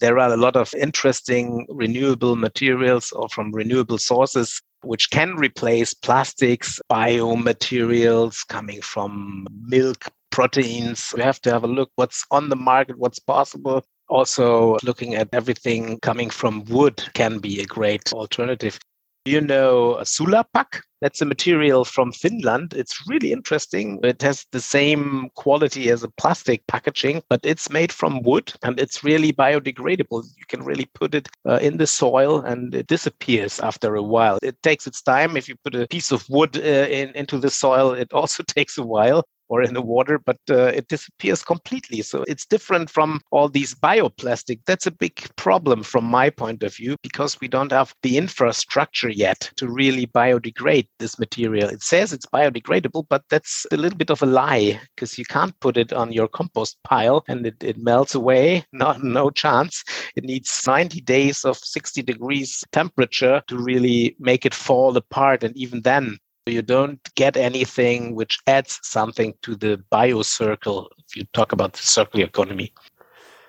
There 0.00 0.18
are 0.18 0.32
a 0.32 0.38
lot 0.38 0.56
of 0.56 0.72
interesting 0.74 1.66
renewable 1.68 2.34
materials 2.34 3.12
or 3.12 3.28
from 3.28 3.52
renewable 3.52 3.98
sources 3.98 4.62
which 4.82 5.10
can 5.10 5.36
replace 5.36 5.92
plastics, 5.92 6.80
biomaterials 6.90 8.46
coming 8.48 8.80
from 8.80 9.46
milk, 9.66 10.06
proteins. 10.30 11.12
We 11.14 11.22
have 11.22 11.42
to 11.42 11.50
have 11.50 11.64
a 11.64 11.68
look 11.68 11.90
what's 11.96 12.24
on 12.30 12.48
the 12.48 12.56
market, 12.56 12.96
what's 12.98 13.18
possible. 13.18 13.84
Also, 14.08 14.78
looking 14.82 15.14
at 15.14 15.28
everything 15.32 16.00
coming 16.00 16.30
from 16.30 16.64
wood 16.64 17.02
can 17.12 17.38
be 17.38 17.60
a 17.60 17.66
great 17.66 18.12
alternative. 18.14 18.78
You 19.26 19.42
know 19.42 19.98
Sulapac? 20.02 20.80
That's 21.02 21.20
a 21.20 21.26
material 21.26 21.84
from 21.84 22.12
Finland. 22.12 22.72
It's 22.74 23.06
really 23.06 23.32
interesting. 23.32 23.98
It 24.02 24.22
has 24.22 24.46
the 24.52 24.60
same 24.60 25.30
quality 25.34 25.90
as 25.90 26.02
a 26.02 26.10
plastic 26.10 26.66
packaging, 26.66 27.22
but 27.28 27.40
it's 27.42 27.70
made 27.70 27.92
from 27.92 28.22
wood 28.22 28.52
and 28.62 28.80
it's 28.80 29.04
really 29.04 29.32
biodegradable. 29.32 30.24
You 30.24 30.46
can 30.48 30.62
really 30.62 30.88
put 30.94 31.14
it 31.14 31.28
uh, 31.46 31.58
in 31.60 31.76
the 31.76 31.86
soil 31.86 32.40
and 32.40 32.74
it 32.74 32.86
disappears 32.86 33.60
after 33.60 33.94
a 33.94 34.02
while. 34.02 34.38
It 34.42 34.62
takes 34.62 34.86
its 34.86 35.02
time. 35.02 35.36
If 35.36 35.48
you 35.48 35.56
put 35.64 35.74
a 35.74 35.86
piece 35.88 36.12
of 36.12 36.24
wood 36.28 36.56
uh, 36.56 36.60
in, 36.60 37.10
into 37.10 37.38
the 37.38 37.50
soil, 37.50 37.92
it 37.92 38.12
also 38.12 38.42
takes 38.46 38.78
a 38.78 38.82
while 38.82 39.24
or 39.50 39.62
in 39.62 39.74
the 39.74 39.82
water, 39.82 40.18
but 40.18 40.38
uh, 40.48 40.66
it 40.66 40.88
disappears 40.88 41.42
completely. 41.42 42.00
So 42.02 42.22
it's 42.28 42.46
different 42.46 42.88
from 42.88 43.20
all 43.32 43.48
these 43.48 43.74
bioplastic. 43.74 44.60
That's 44.64 44.86
a 44.86 44.92
big 44.92 45.28
problem 45.36 45.82
from 45.82 46.04
my 46.04 46.30
point 46.30 46.62
of 46.62 46.74
view 46.74 46.96
because 47.02 47.38
we 47.40 47.48
don't 47.48 47.72
have 47.72 47.92
the 48.02 48.16
infrastructure 48.16 49.10
yet 49.10 49.50
to 49.56 49.68
really 49.68 50.06
biodegrade 50.06 50.86
this 51.00 51.18
material. 51.18 51.68
It 51.68 51.82
says 51.82 52.12
it's 52.12 52.26
biodegradable, 52.26 53.06
but 53.08 53.24
that's 53.28 53.66
a 53.72 53.76
little 53.76 53.98
bit 53.98 54.10
of 54.10 54.22
a 54.22 54.26
lie 54.26 54.80
because 54.94 55.18
you 55.18 55.24
can't 55.24 55.58
put 55.58 55.76
it 55.76 55.92
on 55.92 56.12
your 56.12 56.28
compost 56.28 56.78
pile 56.84 57.24
and 57.26 57.44
it, 57.44 57.56
it 57.62 57.76
melts 57.76 58.14
away. 58.14 58.64
No, 58.72 58.96
no 59.02 59.30
chance. 59.30 59.82
It 60.14 60.24
needs 60.24 60.62
90 60.64 61.00
days 61.00 61.44
of 61.44 61.58
60 61.58 62.02
degrees 62.02 62.62
temperature 62.70 63.42
to 63.48 63.58
really 63.58 64.14
make 64.20 64.46
it 64.46 64.54
fall 64.54 64.96
apart. 64.96 65.42
And 65.42 65.56
even 65.56 65.82
then, 65.82 66.18
you 66.46 66.62
don't 66.62 67.00
get 67.14 67.36
anything 67.36 68.14
which 68.14 68.38
adds 68.46 68.78
something 68.82 69.34
to 69.42 69.54
the 69.56 69.82
biocircle 69.92 70.88
if 71.06 71.16
you 71.16 71.24
talk 71.32 71.52
about 71.52 71.72
the 71.72 71.82
circular 71.82 72.26
economy. 72.26 72.72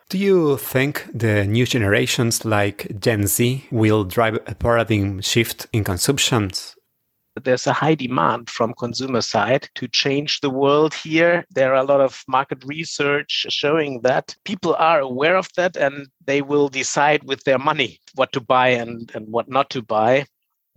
Do 0.10 0.18
you 0.18 0.58
think 0.58 1.08
the 1.14 1.46
new 1.46 1.66
generations 1.66 2.44
like 2.44 3.00
Gen 3.00 3.28
Z 3.28 3.66
will 3.72 4.04
drive 4.04 4.40
a 4.46 4.56
paradigm 4.56 5.22
shift 5.22 5.68
in 5.72 5.86
consumptions? 5.86 6.76
There's 7.42 7.66
a 7.66 7.72
high 7.72 7.96
demand 7.96 8.50
from 8.50 8.74
consumer 8.74 9.22
side 9.22 9.70
to 9.76 9.88
change 9.88 10.42
the 10.42 10.50
world 10.50 10.94
here. 10.94 11.46
There 11.50 11.74
are 11.74 11.82
a 11.82 11.86
lot 11.86 12.02
of 12.02 12.26
market 12.28 12.62
research 12.66 13.46
showing 13.48 14.02
that 14.02 14.36
people 14.44 14.76
are 14.76 15.00
aware 15.00 15.38
of 15.38 15.48
that 15.56 15.78
and 15.78 16.08
they 16.26 16.42
will 16.42 16.68
decide 16.68 17.24
with 17.24 17.46
their 17.46 17.60
money 17.60 18.00
what 18.16 18.34
to 18.34 18.42
buy 18.42 18.68
and, 18.68 19.10
and 19.16 19.30
what 19.30 19.48
not 19.48 19.70
to 19.70 19.82
buy 19.82 20.26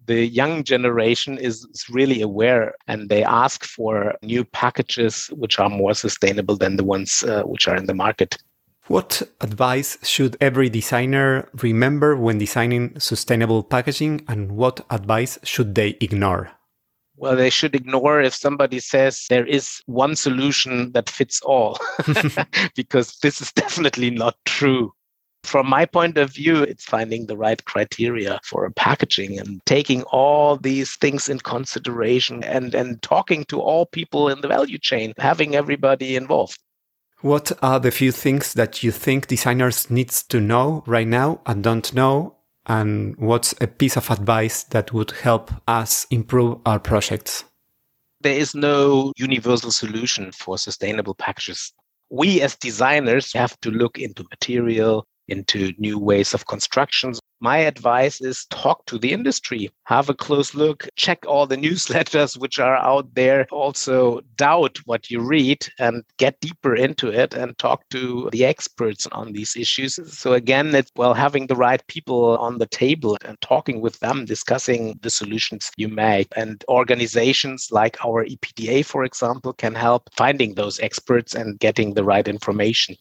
the 0.07 0.27
young 0.27 0.65
generation 0.65 1.39
is, 1.39 1.67
is 1.73 1.87
really 1.89 2.21
aware 2.21 2.75
and 2.87 3.09
they 3.09 3.25
ask 3.25 3.65
for 3.65 4.15
new 4.23 4.45
packages 4.45 5.29
which 5.29 5.59
are 5.59 5.71
more 5.71 5.95
sustainable 5.95 6.57
than 6.57 6.77
the 6.77 6.85
ones 6.85 7.25
uh, 7.25 7.43
which 7.43 7.69
are 7.69 7.77
in 7.77 7.87
the 7.87 7.95
market. 7.95 8.37
What 8.87 9.23
advice 9.41 9.97
should 10.03 10.37
every 10.43 10.69
designer 10.69 11.49
remember 11.63 12.17
when 12.17 12.37
designing 12.37 13.01
sustainable 13.01 13.63
packaging, 13.63 14.27
and 14.29 14.53
what 14.53 14.85
advice 14.91 15.39
should 15.43 15.75
they 15.75 15.97
ignore? 16.03 16.51
Well, 17.17 17.35
they 17.35 17.49
should 17.49 17.75
ignore 17.75 18.21
if 18.21 18.35
somebody 18.35 18.81
says 18.81 19.25
there 19.31 19.47
is 19.47 19.81
one 19.87 20.17
solution 20.17 20.93
that 20.93 21.09
fits 21.09 21.41
all, 21.41 21.79
because 22.77 23.17
this 23.23 23.41
is 23.41 23.53
definitely 23.53 24.11
not 24.11 24.37
true. 24.45 24.93
From 25.45 25.69
my 25.69 25.85
point 25.85 26.17
of 26.17 26.33
view, 26.33 26.63
it's 26.63 26.85
finding 26.85 27.27
the 27.27 27.37
right 27.37 27.63
criteria 27.65 28.41
for 28.45 28.69
packaging 28.71 29.39
and 29.39 29.61
taking 29.67 30.03
all 30.05 30.57
these 30.57 30.97
things 30.97 31.29
in 31.29 31.39
consideration 31.39 32.43
and, 32.43 32.75
and 32.75 33.01
talking 33.03 33.45
to 33.45 33.61
all 33.61 33.87
people 33.87 34.29
in 34.29 34.41
the 34.41 34.49
value 34.49 34.79
chain, 34.79 35.13
having 35.19 35.55
everybody 35.55 36.17
involved. 36.17 36.59
What 37.21 37.53
are 37.63 37.79
the 37.79 37.91
few 37.91 38.11
things 38.11 38.55
that 38.55 38.83
you 38.83 38.91
think 38.91 39.27
designers 39.27 39.91
needs 39.91 40.23
to 40.25 40.41
know 40.41 40.83
right 40.87 41.07
now 41.07 41.41
and 41.47 41.63
don't 41.63 41.93
know? 41.95 42.37
And 42.67 43.15
what's 43.17 43.55
a 43.61 43.67
piece 43.67 43.97
of 43.97 44.11
advice 44.11 44.65
that 44.65 44.93
would 44.93 45.11
help 45.11 45.51
us 45.69 46.07
improve 46.11 46.59
our 46.65 46.79
projects? 46.79 47.45
There 48.23 48.37
is 48.37 48.55
no 48.55 49.13
universal 49.19 49.71
solution 49.71 50.33
for 50.33 50.57
sustainable 50.57 51.15
packages 51.15 51.73
we 52.11 52.41
as 52.43 52.57
designers 52.57 53.33
have 53.33 53.59
to 53.61 53.71
look 53.71 53.99
into 53.99 54.25
material, 54.31 55.07
into 55.29 55.73
new 55.79 55.99
ways 55.99 56.35
of 56.35 56.47
constructions. 56.47 57.21
My 57.41 57.59
advice 57.59 58.23
is 58.23 58.47
talk 58.47 58.87
to 58.87 58.99
the 58.99 59.13
industry, 59.13 59.71
have 59.85 60.09
a 60.09 60.15
close 60.15 60.55
look, 60.55 60.89
check 60.97 61.27
all 61.27 61.47
the 61.47 61.57
newsletters 61.67 62.39
which 62.39 62.59
are 62.59 62.77
out 62.77 63.15
there. 63.15 63.47
Also, 63.51 64.21
doubt 64.37 64.79
what 64.87 65.11
you 65.11 65.21
read 65.21 65.67
and 65.79 66.05
get 66.17 66.41
deeper 66.41 66.75
into 66.75 67.09
it 67.09 67.35
and 67.35 67.59
talk 67.59 67.87
to 67.91 68.31
the 68.33 68.47
experts 68.47 69.07
on 69.09 69.33
these 69.33 69.57
issues. 69.57 69.99
So, 70.17 70.33
again, 70.33 70.75
it's 70.75 70.91
well, 70.97 71.13
having 71.13 71.47
the 71.47 71.57
right 71.57 71.87
people 71.87 72.39
on 72.39 72.57
the 72.57 72.67
table 72.67 73.19
and 73.27 73.39
talking 73.43 73.83
with 73.83 73.99
them, 74.01 74.25
discussing 74.25 74.99
the 75.03 75.11
solutions 75.11 75.71
you 75.77 75.89
make. 75.89 76.29
And 76.37 76.65
organizations 76.69 77.69
like 77.71 78.03
our 78.03 78.25
EPDA, 78.25 78.87
for 78.87 79.05
example, 79.05 79.53
can 79.53 79.75
help 79.75 80.09
finding 80.17 80.55
those 80.55 80.81
experts 80.81 81.35
and 81.35 81.59
getting 81.59 81.93
the 81.93 82.05
right 82.05 82.27
information. 82.27 82.97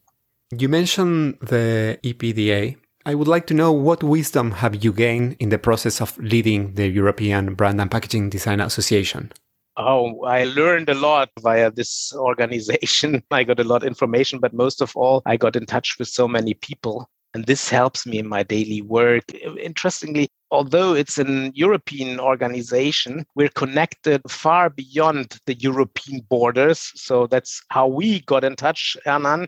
You 0.60 0.70
mentioned 0.70 1.38
the 1.42 1.98
EPDA. 2.04 2.76
I 3.06 3.16
would 3.16 3.28
like 3.28 3.48
to 3.48 3.54
know 3.54 3.72
what 3.72 4.04
wisdom 4.04 4.52
have 4.52 4.84
you 4.84 4.94
gained 4.94 5.36
in 5.39 5.50
the 5.50 5.58
process 5.58 6.00
of 6.00 6.18
leading 6.18 6.76
the 6.76 6.88
European 6.88 7.56
Brand 7.56 7.82
and 7.82 7.89
Packaging 7.89 8.30
Design 8.30 8.60
Association? 8.60 9.32
Oh, 9.78 10.24
I 10.24 10.44
learned 10.46 10.89
a 10.89 10.94
lot 10.94 11.30
via 11.42 11.72
this 11.72 12.13
organization. 12.16 13.24
I 13.32 13.44
got 13.44 13.60
a 13.60 13.63
lot 13.63 13.84
of 13.84 13.88
information, 13.88 14.39
but 14.39 14.54
most 14.54 14.82
of 14.82 14.96
all, 14.96 15.22
I 15.26 15.38
got 15.38 15.56
in 15.56 15.66
touch 15.66 15.98
with 15.98 16.08
so 16.08 16.28
many 16.28 16.54
people. 16.54 17.10
And 17.34 17.46
this 17.46 17.70
helps 17.70 18.06
me 18.06 18.20
in 18.20 18.28
my 18.28 18.44
daily 18.44 18.82
work. 18.84 19.24
Interestingly, 19.60 20.30
although 20.52 20.94
it's 20.94 21.18
an 21.18 21.52
European 21.56 22.20
organization, 22.20 23.26
we're 23.36 23.50
connected 23.50 24.22
far 24.30 24.70
beyond 24.70 25.39
the 25.48 25.56
European 25.56 26.22
borders. 26.30 26.92
So 26.96 27.26
that's 27.26 27.63
how 27.70 27.88
we 27.88 28.20
got 28.22 28.44
in 28.44 28.56
touch, 28.56 28.96
Hernan. 29.04 29.48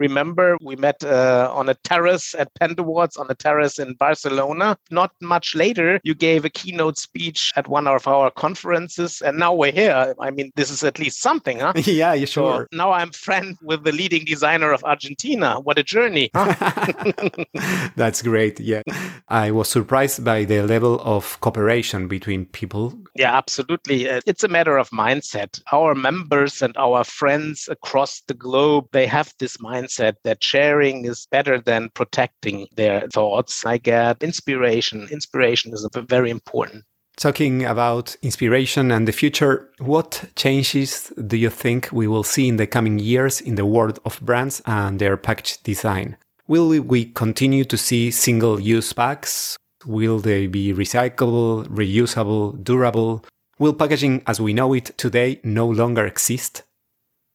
Remember, 0.00 0.56
we 0.60 0.76
met 0.76 1.04
uh, 1.04 1.50
on 1.52 1.68
a 1.68 1.74
terrace 1.74 2.34
at 2.36 2.52
Pentawards 2.54 3.16
on 3.16 3.26
a 3.30 3.34
terrace 3.34 3.78
in 3.78 3.94
Barcelona. 3.94 4.76
Not 4.90 5.12
much 5.20 5.54
later, 5.54 6.00
you 6.02 6.14
gave 6.14 6.44
a 6.44 6.50
keynote 6.50 6.98
speech 6.98 7.52
at 7.56 7.68
one 7.68 7.86
of 7.86 8.08
our 8.08 8.30
conferences, 8.30 9.22
and 9.22 9.38
now 9.38 9.54
we're 9.54 9.72
here. 9.72 10.14
I 10.18 10.30
mean, 10.30 10.50
this 10.56 10.70
is 10.70 10.82
at 10.82 10.98
least 10.98 11.20
something, 11.20 11.60
huh? 11.60 11.74
yeah, 11.84 12.12
you 12.14 12.26
sure. 12.26 12.66
So 12.72 12.76
now 12.76 12.92
I'm 12.92 13.10
friend 13.12 13.56
with 13.62 13.84
the 13.84 13.92
leading 13.92 14.24
designer 14.24 14.72
of 14.72 14.82
Argentina. 14.84 15.60
What 15.60 15.78
a 15.78 15.84
journey! 15.84 16.30
That's 17.96 18.22
great. 18.22 18.58
Yeah, 18.58 18.82
I 19.28 19.52
was 19.52 19.68
surprised 19.68 20.24
by 20.24 20.44
the 20.44 20.62
level 20.62 21.00
of 21.02 21.38
cooperation 21.40 22.08
between 22.08 22.46
people. 22.46 22.94
Yeah, 23.14 23.36
absolutely. 23.36 24.10
Uh, 24.10 24.20
it's 24.26 24.42
a 24.42 24.48
matter 24.48 24.76
of 24.76 24.90
mindset. 24.90 25.60
Our 25.72 25.94
members 25.94 26.62
and 26.62 26.76
our 26.76 27.04
friends 27.04 27.68
across 27.70 28.22
the 28.26 28.34
globe, 28.34 28.88
they 28.92 29.06
have 29.06 29.32
this 29.38 29.56
mindset 29.58 29.83
mindset 29.84 30.16
that 30.24 30.42
sharing 30.42 31.04
is 31.04 31.26
better 31.30 31.60
than 31.60 31.90
protecting 31.94 32.66
their 32.76 33.08
thoughts, 33.12 33.64
I 33.66 33.78
get 33.78 34.22
inspiration. 34.22 35.08
Inspiration 35.10 35.72
is 35.72 35.86
very 35.94 36.30
important. 36.30 36.84
Talking 37.16 37.64
about 37.64 38.16
inspiration 38.22 38.90
and 38.90 39.06
the 39.06 39.12
future, 39.12 39.70
what 39.78 40.24
changes 40.34 41.12
do 41.26 41.36
you 41.36 41.50
think 41.50 41.88
we 41.92 42.08
will 42.08 42.24
see 42.24 42.48
in 42.48 42.56
the 42.56 42.66
coming 42.66 42.98
years 42.98 43.40
in 43.40 43.54
the 43.54 43.64
world 43.64 44.00
of 44.04 44.20
brands 44.20 44.60
and 44.66 44.98
their 44.98 45.16
package 45.16 45.62
design? 45.62 46.16
Will 46.48 46.80
we 46.82 47.06
continue 47.06 47.64
to 47.64 47.76
see 47.76 48.10
single 48.10 48.60
use 48.60 48.92
packs? 48.92 49.56
Will 49.86 50.18
they 50.18 50.48
be 50.48 50.74
recyclable, 50.74 51.66
reusable, 51.68 52.62
durable? 52.62 53.24
Will 53.58 53.74
packaging 53.74 54.22
as 54.26 54.40
we 54.40 54.52
know 54.52 54.74
it 54.74 54.98
today 54.98 55.40
no 55.44 55.68
longer 55.68 56.04
exist? 56.06 56.64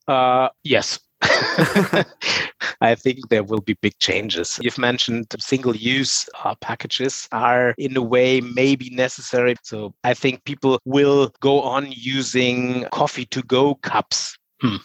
Uh, 0.07 0.49
yes. 0.63 0.99
I 2.81 2.95
think 2.95 3.29
there 3.29 3.43
will 3.43 3.61
be 3.61 3.73
big 3.81 3.97
changes. 3.99 4.59
You've 4.61 4.77
mentioned 4.77 5.27
single 5.39 5.75
use 5.75 6.27
uh, 6.43 6.55
packages 6.55 7.27
are, 7.31 7.73
in 7.77 7.97
a 7.97 8.01
way, 8.01 8.41
maybe 8.41 8.89
necessary. 8.89 9.55
So 9.63 9.93
I 10.03 10.13
think 10.13 10.45
people 10.45 10.79
will 10.85 11.31
go 11.41 11.61
on 11.61 11.91
using 11.91 12.85
coffee 12.91 13.25
to 13.27 13.41
go 13.43 13.75
cups. 13.75 14.37
Hmm. 14.61 14.77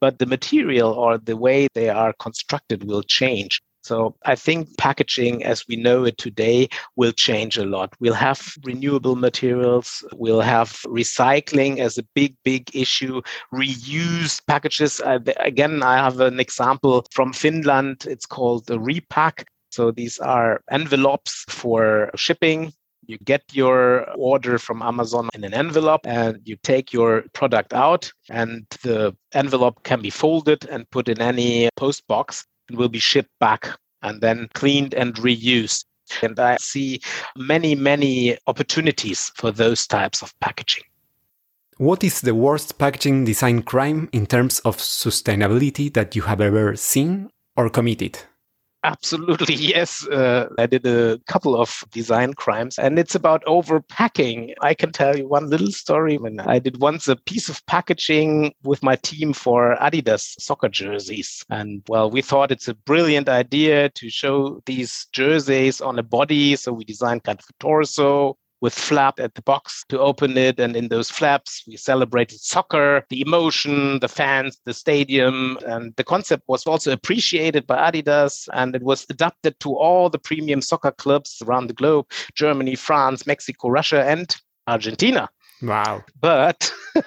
But 0.00 0.18
the 0.18 0.26
material 0.26 0.92
or 0.92 1.18
the 1.18 1.36
way 1.36 1.68
they 1.74 1.88
are 1.88 2.14
constructed 2.18 2.84
will 2.84 3.02
change. 3.02 3.60
So 3.82 4.14
I 4.24 4.34
think 4.34 4.76
packaging 4.76 5.44
as 5.44 5.66
we 5.66 5.76
know 5.76 6.04
it 6.04 6.18
today 6.18 6.68
will 6.96 7.12
change 7.12 7.56
a 7.56 7.64
lot. 7.64 7.94
We'll 8.00 8.14
have 8.14 8.54
renewable 8.64 9.16
materials, 9.16 10.04
we'll 10.12 10.42
have 10.42 10.70
recycling 10.86 11.78
as 11.78 11.98
a 11.98 12.04
big, 12.14 12.36
big 12.44 12.70
issue, 12.74 13.22
reuse 13.52 14.40
packages. 14.46 15.00
Again, 15.04 15.82
I 15.82 15.96
have 15.96 16.20
an 16.20 16.40
example 16.40 17.06
from 17.10 17.32
Finland. 17.32 18.04
It's 18.06 18.26
called 18.26 18.66
the 18.66 18.78
RePack. 18.78 19.44
So 19.70 19.92
these 19.92 20.18
are 20.18 20.62
envelopes 20.70 21.44
for 21.48 22.10
shipping 22.16 22.72
you 23.10 23.18
get 23.18 23.42
your 23.52 24.08
order 24.12 24.56
from 24.56 24.82
Amazon 24.82 25.28
in 25.34 25.42
an 25.42 25.52
envelope 25.52 26.02
and 26.04 26.38
you 26.44 26.56
take 26.62 26.92
your 26.92 27.24
product 27.32 27.72
out, 27.72 28.12
and 28.28 28.66
the 28.82 29.16
envelope 29.34 29.82
can 29.82 30.00
be 30.00 30.10
folded 30.10 30.64
and 30.68 30.88
put 30.90 31.08
in 31.08 31.20
any 31.20 31.68
post 31.76 32.06
box 32.06 32.46
will 32.74 32.88
be 32.88 32.98
shipped 32.98 33.36
back 33.38 33.68
and 34.02 34.20
then 34.20 34.48
cleaned 34.54 34.94
and 34.94 35.14
reused. 35.16 35.84
And 36.22 36.38
I 36.40 36.56
see 36.56 37.00
many, 37.36 37.74
many 37.74 38.36
opportunities 38.46 39.30
for 39.36 39.52
those 39.52 39.86
types 39.86 40.22
of 40.22 40.38
packaging. 40.40 40.84
What 41.76 42.04
is 42.04 42.20
the 42.20 42.34
worst 42.34 42.78
packaging 42.78 43.24
design 43.24 43.62
crime 43.62 44.08
in 44.12 44.26
terms 44.26 44.58
of 44.60 44.76
sustainability 44.76 45.92
that 45.94 46.14
you 46.14 46.22
have 46.22 46.40
ever 46.40 46.76
seen 46.76 47.30
or 47.56 47.70
committed? 47.70 48.18
Absolutely, 48.82 49.54
yes. 49.74 50.06
Uh, 50.06 50.48
I 50.58 50.66
did 50.66 50.86
a 50.86 51.18
couple 51.26 51.54
of 51.60 51.84
design 51.90 52.32
crimes, 52.32 52.78
and 52.78 52.98
it's 52.98 53.14
about 53.14 53.44
overpacking. 53.44 54.54
I 54.62 54.72
can 54.72 54.90
tell 54.90 55.16
you 55.16 55.28
one 55.28 55.50
little 55.50 55.70
story. 55.70 56.16
When 56.16 56.40
I 56.40 56.58
did 56.60 56.80
once 56.80 57.06
a 57.06 57.16
piece 57.16 57.50
of 57.50 57.64
packaging 57.66 58.54
with 58.62 58.82
my 58.82 58.96
team 58.96 59.34
for 59.34 59.76
Adidas 59.80 60.40
soccer 60.40 60.68
jerseys, 60.70 61.44
and 61.50 61.82
well, 61.88 62.10
we 62.10 62.22
thought 62.22 62.50
it's 62.50 62.68
a 62.68 62.74
brilliant 62.74 63.28
idea 63.28 63.90
to 63.90 64.08
show 64.08 64.62
these 64.64 65.08
jerseys 65.12 65.82
on 65.82 65.98
a 65.98 66.02
body. 66.02 66.56
So 66.56 66.72
we 66.72 66.84
designed 66.84 67.24
kind 67.24 67.38
of 67.38 67.44
a 67.50 67.52
torso, 67.60 68.38
with 68.60 68.74
flap 68.74 69.18
at 69.18 69.34
the 69.34 69.42
box 69.42 69.84
to 69.88 69.98
open 69.98 70.36
it. 70.36 70.60
And 70.60 70.76
in 70.76 70.88
those 70.88 71.10
flaps, 71.10 71.64
we 71.66 71.76
celebrated 71.76 72.40
soccer, 72.40 73.04
the 73.08 73.20
emotion, 73.20 74.00
the 74.00 74.08
fans, 74.08 74.58
the 74.64 74.74
stadium. 74.74 75.58
And 75.66 75.94
the 75.96 76.04
concept 76.04 76.44
was 76.48 76.66
also 76.66 76.92
appreciated 76.92 77.66
by 77.66 77.90
Adidas 77.90 78.48
and 78.52 78.74
it 78.74 78.82
was 78.82 79.06
adapted 79.08 79.58
to 79.60 79.74
all 79.76 80.10
the 80.10 80.18
premium 80.18 80.60
soccer 80.60 80.92
clubs 80.92 81.42
around 81.46 81.68
the 81.68 81.74
globe 81.74 82.06
Germany, 82.34 82.74
France, 82.74 83.26
Mexico, 83.26 83.68
Russia, 83.68 84.04
and 84.04 84.36
Argentina. 84.66 85.28
Wow. 85.62 86.04
But 86.20 86.72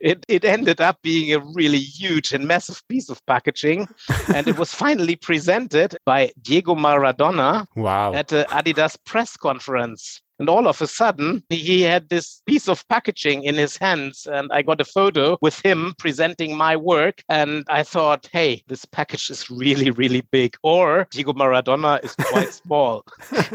it, 0.00 0.24
it 0.28 0.44
ended 0.44 0.80
up 0.80 1.02
being 1.02 1.32
a 1.32 1.40
really 1.54 1.78
huge 1.78 2.32
and 2.32 2.46
massive 2.46 2.86
piece 2.88 3.08
of 3.08 3.24
packaging. 3.26 3.88
and 4.32 4.46
it 4.46 4.58
was 4.58 4.72
finally 4.84 5.16
presented 5.16 5.96
by 6.04 6.30
Diego 6.40 6.74
Maradona 6.74 7.66
wow. 7.74 8.14
at 8.14 8.28
the 8.28 8.46
Adidas 8.50 8.96
press 9.04 9.36
conference. 9.36 10.20
And 10.38 10.48
all 10.48 10.66
of 10.68 10.82
a 10.82 10.86
sudden, 10.86 11.42
he 11.48 11.82
had 11.82 12.08
this 12.08 12.42
piece 12.46 12.68
of 12.68 12.86
packaging 12.88 13.44
in 13.44 13.54
his 13.54 13.76
hands. 13.76 14.26
And 14.30 14.50
I 14.52 14.62
got 14.62 14.80
a 14.80 14.84
photo 14.84 15.38
with 15.40 15.64
him 15.64 15.94
presenting 15.98 16.56
my 16.56 16.76
work. 16.76 17.22
And 17.28 17.64
I 17.68 17.82
thought, 17.82 18.28
hey, 18.32 18.62
this 18.68 18.84
package 18.84 19.30
is 19.30 19.50
really, 19.50 19.90
really 19.90 20.22
big. 20.30 20.56
Or 20.62 21.06
Diego 21.10 21.32
Maradona 21.32 22.04
is 22.04 22.14
quite 22.14 22.52
small. 22.62 23.04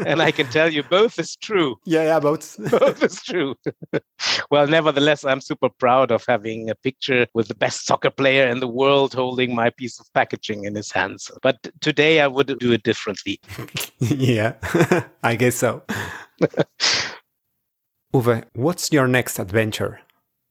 and 0.06 0.20
I 0.20 0.30
can 0.30 0.46
tell 0.46 0.72
you 0.72 0.82
both 0.82 1.18
is 1.18 1.36
true. 1.36 1.76
Yeah, 1.84 2.04
yeah, 2.04 2.20
both. 2.20 2.56
both 2.70 3.02
is 3.02 3.22
true. 3.22 3.54
well, 4.50 4.66
nevertheless, 4.66 5.24
I'm 5.24 5.40
super 5.40 5.68
proud 5.68 6.10
of 6.10 6.24
having 6.26 6.70
a 6.70 6.74
picture 6.74 7.26
with 7.34 7.48
the 7.48 7.54
best 7.54 7.86
soccer 7.86 8.10
player 8.10 8.48
in 8.48 8.60
the 8.60 8.68
world 8.68 9.14
holding 9.14 9.54
my 9.54 9.70
piece 9.70 10.00
of 10.00 10.12
packaging 10.14 10.64
in 10.64 10.74
his 10.74 10.90
hands. 10.90 11.30
But 11.42 11.56
today 11.80 12.20
I 12.20 12.26
would 12.26 12.58
do 12.58 12.72
it 12.72 12.82
differently. 12.82 13.40
yeah, 14.00 14.54
I 15.22 15.36
guess 15.36 15.56
so. 15.56 15.82
Uwe, 18.14 18.44
what's 18.54 18.92
your 18.92 19.08
next 19.08 19.38
adventure? 19.38 20.00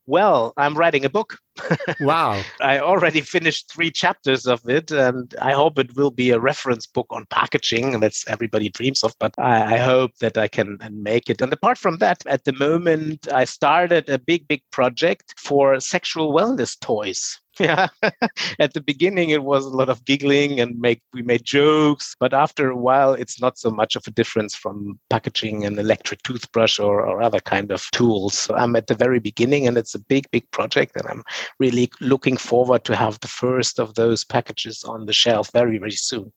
Well, 0.06 0.52
I'm 0.56 0.76
writing 0.76 1.04
a 1.04 1.10
book. 1.10 1.38
wow. 2.00 2.42
I 2.60 2.80
already 2.80 3.20
finished 3.20 3.70
three 3.72 3.90
chapters 3.92 4.46
of 4.46 4.68
it, 4.68 4.90
and 4.90 5.32
I 5.40 5.52
hope 5.52 5.78
it 5.78 5.94
will 5.94 6.10
be 6.10 6.30
a 6.30 6.40
reference 6.40 6.88
book 6.88 7.06
on 7.10 7.26
packaging. 7.26 8.00
That's 8.00 8.26
everybody 8.26 8.68
dreams 8.68 9.04
of, 9.04 9.14
but 9.20 9.32
I, 9.38 9.74
I 9.74 9.78
hope 9.78 10.16
that 10.18 10.36
I 10.36 10.48
can 10.48 10.78
make 10.90 11.30
it. 11.30 11.40
And 11.40 11.52
apart 11.52 11.78
from 11.78 11.98
that, 11.98 12.26
at 12.26 12.44
the 12.44 12.52
moment, 12.52 13.32
I 13.32 13.44
started 13.44 14.08
a 14.08 14.18
big, 14.18 14.48
big 14.48 14.62
project 14.72 15.34
for 15.38 15.78
sexual 15.78 16.32
wellness 16.32 16.78
toys. 16.80 17.40
Yeah. 17.62 17.88
At 18.58 18.74
the 18.74 18.80
beginning, 18.80 19.30
it 19.30 19.44
was 19.44 19.64
a 19.64 19.76
lot 19.76 19.88
of 19.88 20.04
giggling 20.04 20.60
and 20.60 20.78
make 20.80 21.00
we 21.12 21.22
made 21.22 21.44
jokes, 21.44 22.16
but 22.18 22.34
after 22.34 22.70
a 22.70 22.76
while, 22.76 23.14
it's 23.14 23.40
not 23.40 23.58
so 23.58 23.70
much 23.70 23.94
of 23.96 24.02
a 24.06 24.10
difference 24.10 24.54
from 24.54 24.98
packaging 25.10 25.64
an 25.64 25.78
electric 25.78 26.22
toothbrush 26.22 26.78
or, 26.78 27.06
or 27.06 27.22
other 27.22 27.40
kind 27.40 27.70
of 27.70 27.88
tools. 27.92 28.34
So 28.36 28.54
I'm 28.54 28.74
at 28.74 28.88
the 28.88 28.94
very 28.94 29.20
beginning, 29.20 29.66
and 29.66 29.76
it's 29.76 29.94
a 29.94 30.00
big, 30.00 30.30
big 30.32 30.50
project, 30.50 30.96
and 30.96 31.06
I'm 31.08 31.22
really 31.60 31.90
looking 32.00 32.36
forward 32.36 32.84
to 32.84 32.96
have 32.96 33.20
the 33.20 33.28
first 33.28 33.78
of 33.78 33.94
those 33.94 34.24
packages 34.24 34.82
on 34.84 35.06
the 35.06 35.12
shelf 35.12 35.50
very, 35.52 35.78
very 35.78 35.92
soon. 35.92 36.32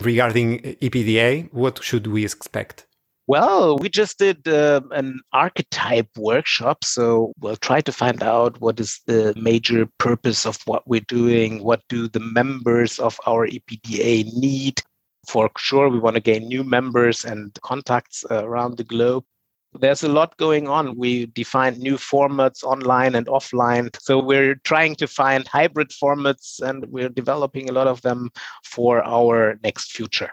Regarding 0.00 0.60
EPDA, 0.60 1.52
what 1.52 1.82
should 1.82 2.06
we 2.06 2.24
expect? 2.24 2.87
Well, 3.28 3.76
we 3.76 3.90
just 3.90 4.18
did 4.18 4.48
uh, 4.48 4.80
an 4.90 5.20
archetype 5.34 6.08
workshop. 6.16 6.82
So 6.82 7.34
we'll 7.40 7.56
try 7.56 7.82
to 7.82 7.92
find 7.92 8.22
out 8.22 8.58
what 8.62 8.80
is 8.80 9.02
the 9.06 9.34
major 9.36 9.84
purpose 9.98 10.46
of 10.46 10.58
what 10.64 10.88
we're 10.88 11.08
doing. 11.08 11.62
What 11.62 11.82
do 11.90 12.08
the 12.08 12.20
members 12.20 12.98
of 12.98 13.20
our 13.26 13.46
EPDA 13.46 14.32
need? 14.32 14.80
For 15.28 15.50
sure, 15.58 15.90
we 15.90 15.98
want 15.98 16.14
to 16.14 16.22
gain 16.22 16.48
new 16.48 16.64
members 16.64 17.26
and 17.26 17.52
contacts 17.62 18.24
uh, 18.30 18.46
around 18.46 18.78
the 18.78 18.84
globe. 18.84 19.24
There's 19.74 20.02
a 20.02 20.08
lot 20.08 20.34
going 20.38 20.66
on. 20.66 20.96
We 20.96 21.26
defined 21.26 21.80
new 21.80 21.98
formats 21.98 22.64
online 22.64 23.14
and 23.14 23.26
offline. 23.26 23.94
So 24.00 24.18
we're 24.20 24.54
trying 24.64 24.94
to 24.96 25.06
find 25.06 25.46
hybrid 25.46 25.90
formats 25.90 26.62
and 26.62 26.86
we're 26.86 27.10
developing 27.10 27.68
a 27.68 27.74
lot 27.74 27.88
of 27.88 28.00
them 28.00 28.30
for 28.64 29.04
our 29.04 29.58
next 29.62 29.92
future. 29.92 30.30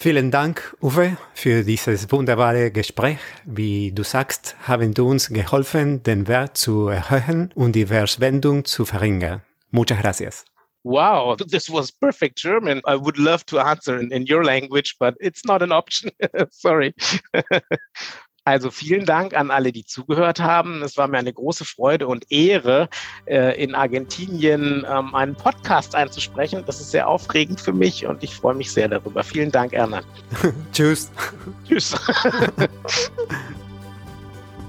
Vielen 0.00 0.30
Dank, 0.30 0.76
Uwe, 0.80 1.16
für 1.34 1.64
dieses 1.64 2.12
wunderbare 2.12 2.70
Gespräch. 2.70 3.18
Wie 3.44 3.90
du 3.90 4.04
sagst, 4.04 4.54
haben 4.62 4.94
du 4.94 5.08
uns 5.08 5.28
geholfen, 5.28 6.04
den 6.04 6.28
Wert 6.28 6.56
zu 6.56 6.86
erhöhen 6.86 7.50
und 7.56 7.72
die 7.72 7.86
Verschwendung 7.86 8.64
zu 8.64 8.84
verringern. 8.84 9.42
Muchas 9.72 9.98
gracias. 9.98 10.44
Wow, 10.84 11.36
this 11.36 11.68
was 11.68 11.90
perfect 11.90 12.40
German. 12.40 12.78
I 12.86 12.94
would 12.94 13.18
love 13.18 13.44
to 13.46 13.58
answer 13.58 13.98
in, 13.98 14.12
in 14.12 14.24
your 14.30 14.44
language, 14.44 14.94
but 15.00 15.16
it's 15.18 15.44
not 15.44 15.62
an 15.62 15.72
option. 15.72 16.12
Sorry. 16.50 16.94
Also 18.48 18.70
vielen 18.70 19.04
Dank 19.04 19.36
an 19.36 19.50
alle, 19.50 19.72
die 19.72 19.84
zugehört 19.84 20.40
haben. 20.40 20.82
Es 20.82 20.96
war 20.96 21.06
mir 21.06 21.18
eine 21.18 21.34
große 21.34 21.66
Freude 21.66 22.08
und 22.08 22.24
Ehre, 22.30 22.88
äh, 23.26 23.62
in 23.62 23.74
Argentinien 23.74 24.86
ähm, 24.90 25.14
einen 25.14 25.34
Podcast 25.34 25.94
einzusprechen. 25.94 26.64
Das 26.66 26.80
ist 26.80 26.90
sehr 26.90 27.06
aufregend 27.08 27.60
für 27.60 27.74
mich 27.74 28.06
und 28.06 28.24
ich 28.24 28.34
freue 28.34 28.54
mich 28.54 28.72
sehr 28.72 28.88
darüber. 28.88 29.22
Vielen 29.22 29.50
Dank, 29.50 29.74
Erna. 29.74 30.00
Tschüss. 30.72 31.10
Tschüss. 31.68 31.94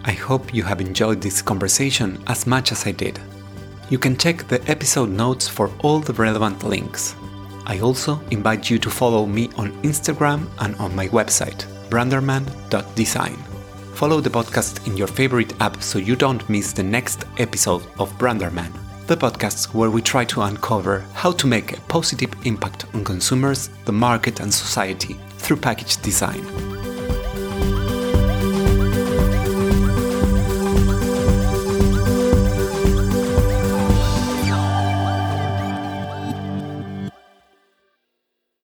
I 0.06 0.12
hope 0.28 0.54
you 0.54 0.66
have 0.66 0.82
enjoyed 0.82 1.22
this 1.22 1.42
conversation 1.44 2.20
as 2.26 2.46
much 2.46 2.74
as 2.74 2.86
I 2.86 2.92
did. 2.92 3.18
You 3.90 3.98
can 3.98 4.18
check 4.18 4.46
the 4.50 4.60
episode 4.68 5.10
notes 5.10 5.48
for 5.48 5.70
all 5.84 6.02
the 6.02 6.14
relevant 6.18 6.64
links. 6.64 7.16
I 7.66 7.80
also 7.80 8.20
invite 8.30 8.70
you 8.70 8.78
to 8.80 8.90
follow 8.90 9.26
me 9.26 9.50
on 9.56 9.72
Instagram 9.84 10.48
and 10.60 10.76
on 10.80 10.94
my 10.96 11.08
website, 11.08 11.66
branderman.design. 11.90 13.49
Follow 14.00 14.22
the 14.22 14.30
podcast 14.30 14.88
in 14.88 14.96
your 14.96 15.08
favorite 15.08 15.54
app 15.60 15.84
so 15.84 16.00
you 16.00 16.16
don't 16.16 16.50
miss 16.50 16.72
the 16.72 16.82
next 16.82 17.26
episode 17.38 17.84
of 18.00 18.18
Branderman. 18.18 18.72
the 19.08 19.18
podcast 19.18 19.74
where 19.74 19.90
we 19.90 20.02
try 20.02 20.24
to 20.24 20.42
uncover 20.44 21.04
how 21.14 21.34
to 21.34 21.46
make 21.46 21.74
a 21.74 21.82
positive 21.90 22.32
impact 22.46 22.86
on 22.94 23.04
consumers, 23.04 23.70
the 23.84 23.92
market, 23.92 24.40
and 24.40 24.54
society 24.54 25.20
through 25.40 25.58
package 25.58 25.98
design. 26.02 26.79